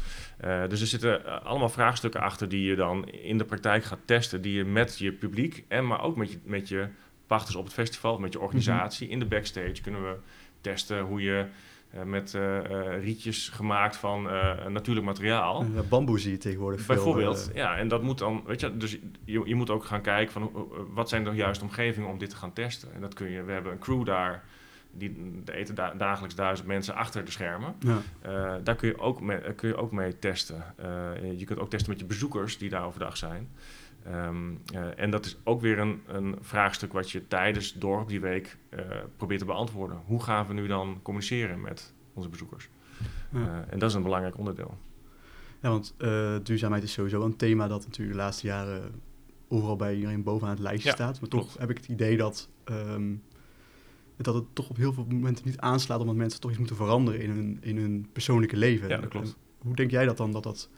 dus 0.68 0.82
er 0.82 0.88
zitten 0.88 1.44
allemaal 1.44 1.70
vraagstukken 1.70 2.22
achter 2.22 2.50
die 2.50 2.66
je 2.66 2.76
dan 2.76 3.10
in 3.10 3.38
de 3.38 3.46
praktijk 3.46 3.84
gaat 3.84 4.00
testen, 4.06 4.42
die 4.42 4.54
je 4.54 4.66
met 4.66 4.98
je 4.98 5.12
publiek 5.12 5.64
en 5.68 5.88
maar 5.88 6.02
ook 6.02 6.16
met 6.16 6.32
je, 6.32 6.40
met 6.44 6.68
je 6.68 6.88
pachters 7.28 7.56
op 7.56 7.64
het 7.64 7.74
festival, 7.74 8.20
met 8.20 8.34
je 8.34 8.40
organisatie 8.40 9.06
mm 9.06 9.12
-hmm. 9.12 9.22
in 9.22 9.30
de 9.30 9.36
backstage 9.36 9.82
kunnen 9.82 10.04
we 10.04 10.16
testen 10.62 11.02
hoe 11.02 11.22
je 11.22 11.46
met 12.06 12.34
uh, 12.34 12.42
uh, 12.42 13.04
rietjes 13.04 13.50
gemaakt 13.50 13.96
van 13.96 14.24
natuurlijk 14.68 15.06
materiaal. 15.06 15.66
Bamboe 15.90 16.20
zie 16.20 16.32
je 16.32 16.38
tegenwoordig 16.38 16.82
veel. 16.82 16.96
Bijvoorbeeld, 16.96 17.50
ja. 17.54 17.78
En 17.78 17.88
dat 17.88 18.04
moet 18.04 18.18
dan, 18.18 18.44
weet 18.46 18.60
je, 18.60 18.78
dus 18.78 18.98
je, 19.24 19.42
je 19.46 19.56
moet 19.56 19.70
ook 19.70 19.86
gaan 19.86 20.02
kijken 20.02 20.34
van 20.34 20.68
wat 20.94 21.10
zijn 21.10 21.24
de 21.24 21.32
juiste 21.32 21.64
omgevingen 21.64 22.10
om 22.10 22.18
dit 22.18 22.30
te 22.30 22.36
gaan 22.36 22.54
testen. 22.54 22.94
En 22.94 23.02
dat 23.02 23.14
kun 23.14 23.30
je, 23.30 23.44
we 23.44 23.52
hebben 23.52 23.72
een 23.72 23.80
crew 23.80 24.06
daar, 24.06 24.44
die 24.92 25.42
eten 25.46 25.76
da 25.76 25.94
dagelijks 25.94 26.36
duizend 26.36 26.68
mensen 26.68 26.96
achter 26.96 27.26
de 27.26 27.32
schermen. 27.32 27.76
Ja. 27.80 28.60
daar 28.64 28.76
kun 28.76 28.88
je, 28.88 29.00
ook 29.00 29.22
mee, 29.22 29.54
kun 29.54 29.68
je 29.68 29.76
ook 29.76 29.92
mee 29.92 30.20
testen. 30.20 30.64
je 31.38 31.46
kunt 31.46 31.60
ook 31.60 31.70
testen 31.70 31.92
met 31.92 32.00
je 32.00 32.06
bezoekers 32.06 32.58
die 32.58 32.70
daar 32.70 32.86
overdag 32.86 33.18
zijn. 33.18 33.50
Um, 34.14 34.62
uh, 34.74 35.00
en 35.00 35.12
dat 35.12 35.26
is 35.26 35.38
ook 35.44 35.62
weer 35.62 35.80
een, 35.80 36.02
een, 36.08 36.36
vraagstuk 36.42 36.94
wat 36.94 37.12
je 37.12 37.28
tijdens 37.28 37.74
Dorp 37.74 38.08
die 38.08 38.20
week 38.20 38.58
uh, 38.70 38.80
probeert 39.18 39.40
te 39.40 39.46
beantwoorden. 39.46 40.02
Hoe 40.06 40.24
gaan 40.24 40.48
we 40.48 40.54
nu 40.54 40.68
dan 40.68 41.00
communiceren 41.02 41.62
met 41.62 41.94
onze 42.14 42.30
bezoekers? 42.30 42.70
Ja. 43.32 43.40
Uh, 43.40 43.46
en 43.70 43.80
dat 43.80 43.90
is 43.90 43.96
een 43.96 44.04
belangrijk 44.04 44.38
onderdeel. 44.38 44.78
Ja, 45.62 45.70
want 45.70 45.96
duurzaamheid 46.44 46.84
is 46.84 46.92
sowieso 46.92 47.24
een 47.24 47.36
thema 47.36 47.68
dat 47.68 47.86
natuurlijk 47.86 48.18
de 48.18 48.24
laatste 48.24 48.48
jaren 48.48 49.02
overal 49.48 49.76
bij 49.76 49.96
iedereen 49.96 50.24
bovenaan 50.24 50.54
het 50.54 50.64
lijstje 50.64 50.90
ja, 50.90 50.96
staat. 50.96 51.20
Maar 51.20 51.30
toch 51.30 51.58
heb 51.58 51.70
ik 51.70 51.78
het 51.78 51.88
idee 51.88 52.18
dat, 52.18 52.50
um, 52.66 53.24
dat 54.18 54.34
het 54.34 54.44
toch 54.54 54.70
op 54.70 54.78
heel 54.78 54.94
veel 54.94 55.06
momenten 55.10 55.46
niet 55.46 55.60
aanslaat 55.60 56.00
omdat 56.00 56.16
mensen 56.16 56.40
toch 56.40 56.50
iets 56.50 56.60
moeten 56.60 56.78
veranderen 56.78 57.22
in 57.22 57.30
hun, 57.30 57.58
in 57.62 57.78
hun 57.78 58.10
persoonlijke 58.12 58.58
leven. 58.58 58.90
Ja, 58.90 58.98
dat 58.98 59.10
klopt. 59.10 59.28
En 59.28 59.68
hoe 59.68 59.76
denk 59.76 59.92
jij 59.92 60.06
dat 60.06 60.18
dan 60.18 60.32
dat 60.32 60.44
dat... 60.44 60.70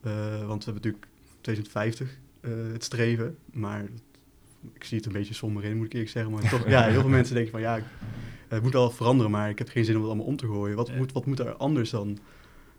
want 0.00 0.64
we 0.64 0.72
hebben 0.72 0.74
natuurlijk 0.74 1.06
2050 1.40 2.18
uh, 2.42 2.72
het 2.72 2.84
streven. 2.84 3.36
Maar 3.52 3.84
ik 4.74 4.84
zie 4.84 4.96
het 4.96 5.06
een 5.06 5.12
beetje 5.12 5.34
somber 5.34 5.64
in, 5.64 5.76
moet 5.76 5.86
ik 5.86 5.92
eerlijk 5.92 6.10
zeggen. 6.10 6.32
Maar 6.32 6.48
toch, 6.50 6.68
ja, 6.76 6.82
heel 6.82 7.00
veel 7.00 7.10
mensen 7.10 7.34
denken 7.34 7.52
van 7.52 7.60
ja, 7.60 7.80
het 8.48 8.62
moet 8.62 8.72
wel 8.72 8.90
veranderen, 8.90 9.30
maar 9.30 9.50
ik 9.50 9.58
heb 9.58 9.68
geen 9.68 9.84
zin 9.84 9.94
om 9.94 10.00
het 10.00 10.10
allemaal 10.10 10.26
om 10.26 10.36
te 10.36 10.46
gooien. 10.46 10.76
Wat, 10.76 10.96
moet, 10.96 11.12
wat 11.12 11.26
moet 11.26 11.38
er 11.38 11.52
anders 11.52 11.90
dan? 11.90 12.18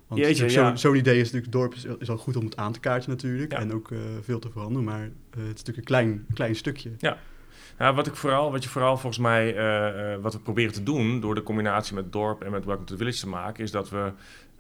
Want 0.08 0.22
Jeetje, 0.22 0.50
ja. 0.50 0.76
zo'n 0.76 0.96
idee 0.96 1.20
is 1.20 1.32
natuurlijk, 1.32 1.46
het 1.46 1.54
dorp 1.54 1.74
is, 1.74 1.86
is, 2.00 2.10
al 2.10 2.18
goed 2.18 2.36
om 2.36 2.46
het 2.46 2.58
aan 2.58 2.74
te 2.74 2.80
kaarten 2.80 3.10
natuurlijk. 3.10 3.54
En 3.54 3.74
ook 3.74 3.90
veel 4.22 4.40
te 4.40 4.50
veranderen, 4.52 4.84
maar 4.84 5.02
het 5.30 5.40
is 5.40 5.46
natuurlijk 5.46 5.78
een 5.78 5.84
klein, 5.84 6.26
klein 6.34 6.56
stukje. 6.56 6.92
Ja, 6.98 7.18
nou, 7.78 7.96
wat, 7.96 8.08
ik 8.08 8.16
vooral, 8.16 8.52
wat 8.52 8.64
je 8.64 8.70
vooral 8.70 8.98
volgens 8.98 9.22
mij, 9.22 9.56
uh, 10.16 10.22
wat 10.22 10.34
we 10.34 10.40
proberen 10.40 10.74
te 10.74 10.84
doen 10.84 11.20
door 11.20 11.36
de 11.36 11.44
combinatie 11.44 11.96
met 11.96 12.12
dorp 12.12 12.42
en 12.42 12.52
met 12.52 12.66
Welcome 12.66 12.86
to 12.86 12.94
the 12.94 13.00
Village 13.00 13.20
te 13.20 13.28
maken, 13.28 13.64
is 13.64 13.72
dat 13.72 13.90
we 13.90 14.12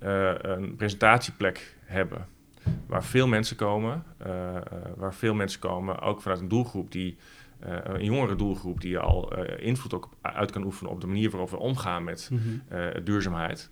uh, 0.03 0.31
een 0.37 0.75
presentatieplek 0.75 1.75
hebben 1.79 2.27
waar 2.87 3.03
veel 3.03 3.27
mensen 3.27 3.55
komen, 3.55 4.03
waar 4.95 5.13
veel 5.13 5.33
mensen 5.33 5.59
komen, 5.59 5.99
ook 5.99 6.21
vanuit 6.21 6.39
een 6.41 6.47
doelgroep 6.47 6.91
die, 6.91 7.17
een 7.59 8.03
jongere 8.03 8.35
doelgroep 8.35 8.81
die 8.81 8.97
al 8.97 9.37
invloed 9.43 9.93
ook 9.93 10.09
uit 10.21 10.51
kan 10.51 10.63
oefenen 10.63 10.91
op 10.91 11.01
de 11.01 11.07
manier 11.07 11.29
waarop 11.29 11.49
we 11.49 11.57
omgaan 11.57 12.03
met 12.03 12.29
mhm. 12.31 13.03
duurzaamheid. 13.03 13.69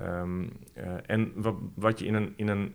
Um, 0.00 0.52
en 1.06 1.32
wat, 1.34 1.54
wat, 1.74 1.98
je 1.98 2.06
in 2.06 2.14
een, 2.14 2.32
in 2.36 2.48
een 2.48 2.74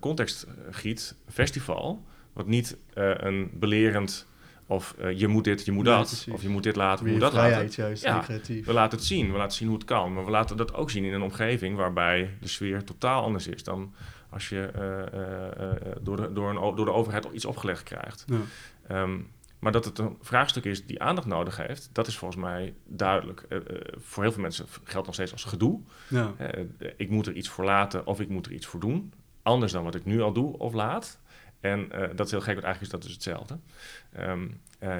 context 0.00 0.46
giet, 0.70 1.16
festival, 1.28 2.04
wat 2.32 2.46
niet 2.46 2.76
een 2.94 3.50
belerend 3.54 4.26
of 4.66 4.94
uh, 5.00 5.18
je 5.18 5.28
moet 5.28 5.44
dit, 5.44 5.64
je 5.64 5.72
moet 5.72 5.84
dat. 5.84 6.26
Of 6.30 6.42
je 6.42 6.48
moet 6.48 6.62
dit 6.62 6.76
laten, 6.76 7.06
je 7.06 7.12
moet 7.12 7.20
dat 7.20 7.32
laten. 7.32 7.68
juist, 7.70 8.02
ja, 8.02 8.24
we 8.46 8.72
laten 8.72 8.98
het 8.98 9.06
zien. 9.06 9.32
We 9.32 9.38
laten 9.38 9.56
zien 9.56 9.68
hoe 9.68 9.76
het 9.76 9.86
kan. 9.86 10.12
Maar 10.12 10.24
we 10.24 10.30
laten 10.30 10.56
dat 10.56 10.74
ook 10.74 10.90
zien 10.90 11.04
in 11.04 11.12
een 11.12 11.22
omgeving 11.22 11.76
waarbij 11.76 12.36
de 12.40 12.48
sfeer 12.48 12.84
totaal 12.84 13.22
anders 13.22 13.46
is 13.46 13.64
dan 13.64 13.94
als 14.30 14.48
je 14.48 14.70
uh, 14.76 15.20
uh, 15.20 15.92
door, 16.00 16.16
de, 16.16 16.32
door, 16.32 16.50
een, 16.50 16.76
door 16.76 16.84
de 16.84 16.92
overheid 16.92 17.28
iets 17.32 17.44
opgelegd 17.44 17.82
krijgt. 17.82 18.24
Ja. 18.26 19.02
Um, 19.02 19.30
maar 19.58 19.72
dat 19.72 19.84
het 19.84 19.98
een 19.98 20.16
vraagstuk 20.20 20.64
is 20.64 20.86
die 20.86 21.02
aandacht 21.02 21.26
nodig 21.26 21.56
heeft, 21.56 21.88
dat 21.92 22.06
is 22.06 22.16
volgens 22.16 22.40
mij 22.40 22.74
duidelijk. 22.84 23.46
voor 23.96 24.22
heel 24.22 24.32
veel 24.32 24.42
mensen 24.42 24.66
geldt 24.84 25.06
nog 25.06 25.14
steeds 25.14 25.32
als 25.32 25.44
gedoe. 25.44 25.80
Ja. 26.08 26.34
ik 26.96 27.10
moet 27.10 27.26
er 27.26 27.32
iets 27.32 27.48
voor 27.48 27.64
laten 27.64 28.06
of 28.06 28.20
ik 28.20 28.28
moet 28.28 28.46
er 28.46 28.52
iets 28.52 28.66
voor 28.66 28.80
doen. 28.80 29.12
Anders 29.42 29.72
dan 29.72 29.84
wat 29.84 29.94
ik 29.94 30.04
nu 30.04 30.20
al 30.20 30.32
doe 30.32 30.58
of 30.58 30.72
laat. 30.72 31.20
En 31.62 31.88
uh, 31.94 32.08
dat 32.14 32.26
is 32.26 32.30
heel 32.32 32.40
gek, 32.40 32.54
want 32.54 32.64
eigenlijk 32.64 32.80
is 32.80 32.88
dat 32.88 33.02
dus 33.02 33.12
hetzelfde. 33.12 33.58
Um, 34.18 34.60
uh, 34.80 34.96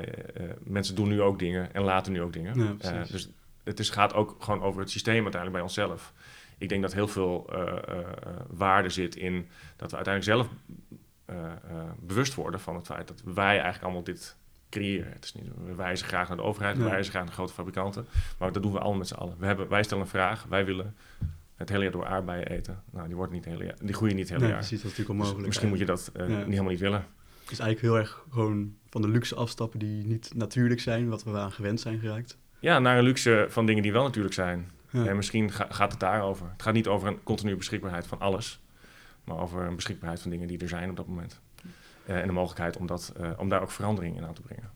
mensen 0.62 0.94
doen 0.94 1.08
nu 1.08 1.22
ook 1.22 1.38
dingen 1.38 1.74
en 1.74 1.82
laten 1.82 2.12
nu 2.12 2.22
ook 2.22 2.32
dingen. 2.32 2.78
Ja, 2.78 3.04
dus 3.10 3.28
het 3.64 3.78
is, 3.78 3.90
gaat 3.90 4.14
ook 4.14 4.36
gewoon 4.38 4.62
over 4.62 4.80
het 4.80 4.90
systeem 4.90 5.22
uiteindelijk 5.22 5.52
bij 5.52 5.62
onszelf. 5.62 6.12
Ik 6.58 6.68
denk 6.68 6.82
dat 6.82 6.92
heel 6.92 7.08
veel 7.08 7.50
waarde 8.46 8.88
zit 8.88 9.16
in 9.16 9.48
dat 9.76 9.90
we 9.90 9.96
uiteindelijk 9.96 10.24
zelf 10.24 10.48
bewust 11.98 12.34
worden 12.34 12.60
van 12.60 12.74
het 12.74 12.86
feit 12.86 13.08
dat 13.08 13.22
wij 13.24 13.54
eigenlijk 13.54 13.82
allemaal 13.82 14.04
dit 14.04 14.36
creëren. 14.70 15.12
Het 15.12 15.24
is 15.24 15.34
niet, 15.34 15.44
we 15.64 15.74
wijzen 15.74 16.06
graag 16.06 16.28
naar 16.28 16.36
de 16.36 16.42
overheid, 16.42 16.76
we 16.76 16.84
wijzen 16.84 17.12
graag 17.12 17.24
naar 17.24 17.34
grote 17.34 17.52
fabrikanten. 17.52 18.06
Maar 18.38 18.52
dat 18.52 18.62
doen 18.62 18.72
we 18.72 18.78
allemaal 18.78 18.98
met 18.98 19.08
z'n 19.08 19.14
allen. 19.14 19.36
We 19.38 19.46
hebben, 19.46 19.68
wij 19.68 19.82
stellen 19.82 20.02
een 20.02 20.10
vraag, 20.10 20.44
wij 20.48 20.64
willen 20.64 20.96
het 21.56 21.68
hele 21.68 21.82
jaar 21.82 21.92
door 21.92 22.06
aardbeien 22.06 22.46
eten. 22.46 22.82
Nou, 22.90 23.06
die, 23.06 23.16
wordt 23.16 23.32
niet 23.32 23.44
hele 23.44 23.64
jaar, 23.64 23.76
die 23.82 23.94
groeien 23.94 24.16
niet 24.16 24.28
het 24.28 24.32
hele 24.32 24.42
nee, 24.42 24.50
jaar. 24.50 24.60
Precies, 24.60 24.82
dat 24.82 24.90
is 24.92 24.98
natuurlijk 24.98 25.10
onmogelijk. 25.10 25.38
Dus 25.38 25.46
misschien 25.46 25.68
moet 25.68 25.78
je 25.78 25.84
dat 25.84 26.12
uh, 26.16 26.26
niet 26.26 26.46
helemaal 26.46 26.70
niet 26.70 26.80
willen. 26.80 27.06
Het 27.42 27.50
is 27.50 27.58
eigenlijk 27.58 27.80
heel 27.80 27.98
erg 27.98 28.24
gewoon 28.30 28.74
van 28.88 29.02
de 29.02 29.08
luxe 29.08 29.34
afstappen 29.34 29.78
die 29.78 30.04
niet 30.04 30.30
natuurlijk 30.34 30.80
zijn, 30.80 31.08
wat 31.08 31.24
we 31.24 31.38
aan 31.38 31.52
gewend 31.52 31.80
zijn 31.80 31.98
geraakt. 31.98 32.38
Ja, 32.58 32.78
naar 32.78 32.98
een 32.98 33.04
luxe 33.04 33.46
van 33.48 33.66
dingen 33.66 33.82
die 33.82 33.92
wel 33.92 34.02
natuurlijk 34.02 34.34
zijn. 34.34 34.70
En 34.92 35.16
misschien 35.16 35.50
gaat 35.52 35.90
het 35.90 36.00
daarover. 36.00 36.46
Het 36.52 36.62
gaat 36.62 36.74
niet 36.74 36.86
over 36.86 37.08
een 37.08 37.22
continue 37.22 37.56
beschikbaarheid 37.56 38.06
van 38.06 38.20
alles, 38.20 38.60
maar 39.24 39.38
over 39.38 39.62
een 39.66 39.76
beschikbaarheid 39.76 40.20
van 40.20 40.30
dingen 40.30 40.48
die 40.48 40.58
er 40.58 40.68
zijn 40.68 40.90
op 40.90 40.96
dat 40.96 41.06
moment. 41.06 41.40
Uh, 42.06 42.20
en 42.20 42.26
de 42.26 42.32
mogelijkheid 42.32 42.76
om, 42.76 42.86
dat, 42.86 43.12
uh, 43.20 43.30
om 43.36 43.48
daar 43.48 43.62
ook 43.62 43.70
verandering 43.70 44.16
in 44.16 44.24
aan 44.24 44.34
te 44.34 44.42
brengen. 44.42 44.70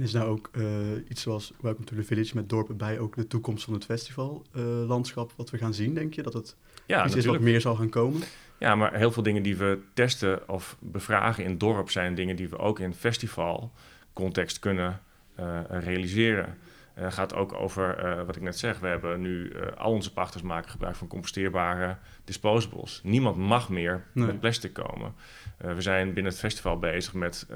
Is 0.00 0.12
nou 0.12 0.28
ook 0.28 0.50
uh, 0.52 0.64
iets 1.08 1.22
zoals 1.22 1.52
Welcome 1.60 1.84
to 1.84 1.96
the 1.96 2.02
Village 2.02 2.34
met 2.34 2.48
dorpen 2.48 2.76
bij 2.76 2.98
ook 2.98 3.16
de 3.16 3.26
toekomst 3.26 3.64
van 3.64 3.74
het 3.74 3.84
festivallandschap 3.84 5.30
uh, 5.30 5.36
wat 5.36 5.50
we 5.50 5.58
gaan 5.58 5.74
zien, 5.74 5.94
denk 5.94 6.14
je? 6.14 6.22
Dat 6.22 6.32
het 6.32 6.56
ja, 6.86 7.06
iets 7.06 7.14
is 7.14 7.26
wat 7.26 7.40
meer 7.40 7.60
zal 7.60 7.74
gaan 7.74 7.88
komen? 7.88 8.20
Ja, 8.58 8.74
maar 8.74 8.94
heel 8.94 9.12
veel 9.12 9.22
dingen 9.22 9.42
die 9.42 9.56
we 9.56 9.78
testen 9.94 10.48
of 10.48 10.76
bevragen 10.78 11.44
in 11.44 11.58
dorp 11.58 11.90
zijn 11.90 12.14
dingen 12.14 12.36
die 12.36 12.48
we 12.48 12.58
ook 12.58 12.78
in 12.78 12.94
festivalcontext 12.94 14.58
kunnen 14.58 15.00
uh, 15.40 15.60
realiseren. 15.68 16.56
Het 16.94 17.14
gaat 17.14 17.34
ook 17.34 17.52
over 17.52 18.24
wat 18.26 18.36
ik 18.36 18.42
net 18.42 18.58
zeg. 18.58 18.78
We 18.78 18.86
hebben 18.86 19.20
nu 19.20 19.52
al 19.76 19.92
onze 19.92 20.12
pachters 20.12 20.42
maken 20.42 20.70
gebruik 20.70 20.96
van 20.96 21.06
composteerbare 21.06 21.96
disposables. 22.24 23.00
Niemand 23.04 23.36
mag 23.36 23.68
meer 23.68 24.04
nee. 24.12 24.26
met 24.26 24.40
plastic 24.40 24.72
komen. 24.72 25.14
we 25.56 25.80
zijn 25.80 26.06
binnen 26.06 26.32
het 26.32 26.40
festival 26.40 26.78
bezig 26.78 27.14
met 27.14 27.46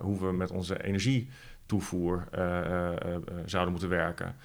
hoe 0.00 0.20
we 0.20 0.32
met 0.32 0.50
onze 0.50 0.84
energie 0.84 1.28
toevoer 1.66 2.28
uh, 2.38 2.90
zouden 3.44 3.70
moeten 3.70 3.88
werken. 3.88 4.36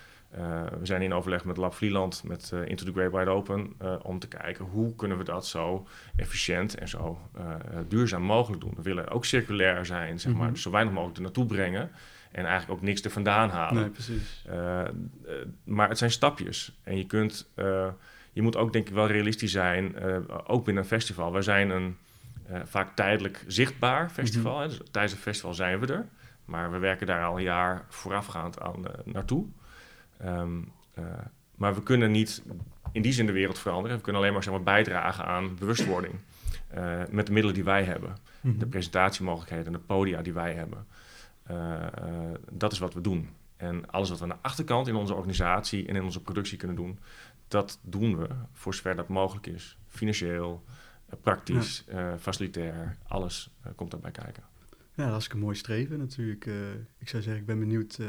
we 0.79 0.85
zijn 0.85 1.01
in 1.01 1.13
overleg 1.13 1.45
met 1.45 1.57
Lab 1.57 1.73
Vlieland, 1.73 2.23
met 2.23 2.53
Into 2.65 2.85
the 2.85 2.91
Great 2.91 3.11
Wide 3.11 3.29
Open, 3.29 3.73
om 4.01 4.19
te 4.19 4.27
kijken 4.27 4.65
hoe 4.65 4.95
kunnen 4.95 5.17
we 5.17 5.23
dat 5.23 5.47
zo 5.47 5.87
efficiënt 6.15 6.75
en 6.75 6.87
zo 6.87 7.19
duurzaam 7.87 8.21
mogelijk 8.21 8.61
doen. 8.61 8.73
We 8.75 8.81
willen 8.81 9.09
ook 9.09 9.25
circulair 9.25 9.85
zijn, 9.85 10.19
zeg 10.19 10.31
maar, 10.33 10.43
mhm. 10.43 10.53
dus 10.53 10.61
zo 10.61 10.71
weinig 10.71 10.93
mogelijk 10.93 11.17
er 11.17 11.23
naartoe 11.23 11.45
brengen 11.45 11.91
en 12.31 12.45
eigenlijk 12.45 12.79
ook 12.79 12.85
niks 12.85 13.01
er 13.01 13.11
vandaan 13.11 13.49
halen. 13.49 13.81
Nee, 13.81 13.89
precies. 13.89 14.45
maar 15.63 15.89
het 15.89 15.97
zijn 15.97 16.11
stapjes 16.11 16.79
en 16.83 16.97
je 16.97 17.05
kunt, 17.05 17.49
je 18.31 18.41
moet 18.41 18.55
ook 18.55 18.73
denk 18.73 18.87
ik 18.87 18.93
wel 18.93 19.07
realistisch 19.07 19.51
zijn, 19.51 19.95
ook 20.47 20.65
binnen 20.65 20.83
een 20.83 20.89
festival. 20.89 21.31
We 21.31 21.41
zijn 21.41 21.69
een 21.69 21.97
vaak 22.65 22.95
tijdelijk 22.95 23.43
zichtbaar 23.47 24.09
festival, 24.09 24.61
mm 24.61 24.67
dus 24.67 24.79
tijdens 24.91 25.13
een 25.13 25.19
festival 25.19 25.53
zijn 25.53 25.79
we 25.79 25.93
er. 25.93 26.05
Maar 26.49 26.71
we 26.71 26.77
werken 26.77 27.07
daar 27.07 27.25
al 27.25 27.37
een 27.37 27.43
jaar 27.43 27.85
voorafgaand 27.89 28.59
aan 28.61 28.79
uh, 28.79 29.13
naartoe. 29.13 29.45
Um, 30.25 30.71
uh, 30.99 31.05
maar 31.55 31.75
we 31.75 31.83
kunnen 31.83 32.11
niet 32.11 32.43
in 32.91 33.01
die 33.01 33.11
zin 33.11 33.25
de 33.25 33.31
wereld 33.31 33.59
veranderen. 33.59 33.97
We 33.97 34.03
kunnen 34.03 34.21
alleen 34.21 34.33
maar, 34.33 34.43
zeg 34.43 34.53
maar 34.53 34.63
bijdragen 34.63 35.25
aan 35.25 35.55
bewustwording. 35.55 36.13
Uh, 36.75 37.01
met 37.09 37.25
de 37.25 37.31
middelen 37.31 37.53
die 37.53 37.63
wij 37.63 37.83
hebben. 37.83 38.09
Mm 38.09 38.51
-hmm. 38.51 38.59
De 38.59 38.65
presentatiemogelijkheden 38.65 39.65
en 39.65 39.71
de 39.71 39.79
podia 39.79 40.21
die 40.21 40.33
wij 40.33 40.53
hebben. 40.53 40.87
dat 42.51 42.71
is 42.71 42.79
wat 42.79 42.93
we 42.93 43.01
doen. 43.01 43.29
En 43.57 43.91
alles 43.91 44.09
wat 44.09 44.17
we 44.17 44.23
aan 44.23 44.29
de 44.29 44.47
achterkant 44.47 44.87
in 44.87 44.95
onze 44.95 45.13
organisatie 45.13 45.87
en 45.87 45.95
in 45.95 46.03
onze 46.03 46.21
productie 46.21 46.57
kunnen 46.57 46.75
doen, 46.75 46.99
dat 47.47 47.79
doen 47.81 48.17
we 48.17 48.27
voor 48.53 48.73
zover 48.73 48.95
dat 48.95 49.07
mogelijk 49.07 49.47
is. 49.47 49.77
Financieel, 49.87 50.63
praktisch, 51.21 51.83
ja. 51.91 52.17
facilitair, 52.17 52.97
alles 53.07 53.49
komt 53.75 53.91
daarbij 53.91 54.11
kijken. 54.11 54.43
Ja, 54.99 55.09
dat 55.09 55.21
is 55.21 55.29
een 55.31 55.39
mooi 55.39 55.55
streven 55.55 55.97
natuurlijk. 55.97 56.45
Uh, 56.45 56.53
ik 56.97 57.09
zou 57.09 57.23
zeggen, 57.23 57.41
ik 57.41 57.47
ben 57.47 57.59
benieuwd 57.59 57.97
uh, 58.01 58.07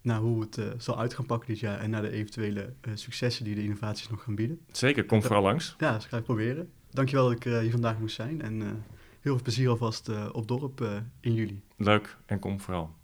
naar 0.00 0.18
hoe 0.18 0.40
het 0.40 0.56
uh, 0.56 0.64
zal 0.78 0.98
uit 0.98 1.14
gaan 1.14 1.26
pakken 1.26 1.48
dit 1.48 1.58
jaar 1.58 1.80
en 1.80 1.90
naar 1.90 2.02
de 2.02 2.10
eventuele 2.10 2.72
successen 2.94 3.44
die 3.44 3.54
de 3.54 3.62
innovaties 3.62 4.08
nog 4.08 4.22
gaan 4.22 4.34
bieden. 4.34 4.60
Zeker, 4.72 5.04
kom 5.04 5.22
vooral 5.22 5.42
langs. 5.42 5.74
Ja, 5.78 5.92
dat 5.92 6.04
ga 6.04 6.16
ik 6.16 6.24
proberen. 6.24 6.70
Dankjewel 6.90 7.28
dat 7.28 7.36
ik 7.36 7.42
hier 7.44 7.70
vandaag 7.70 7.98
moest 7.98 8.14
zijn 8.14 8.42
en 8.42 8.60
heel 8.60 9.34
veel 9.34 9.42
plezier 9.42 9.68
alvast 9.68 10.30
op 10.32 10.48
dorp 10.48 11.02
in 11.20 11.34
juli. 11.34 11.62
Leuk 11.76 12.16
en 12.26 12.38
kom 12.38 12.60
vooral. 12.60 12.94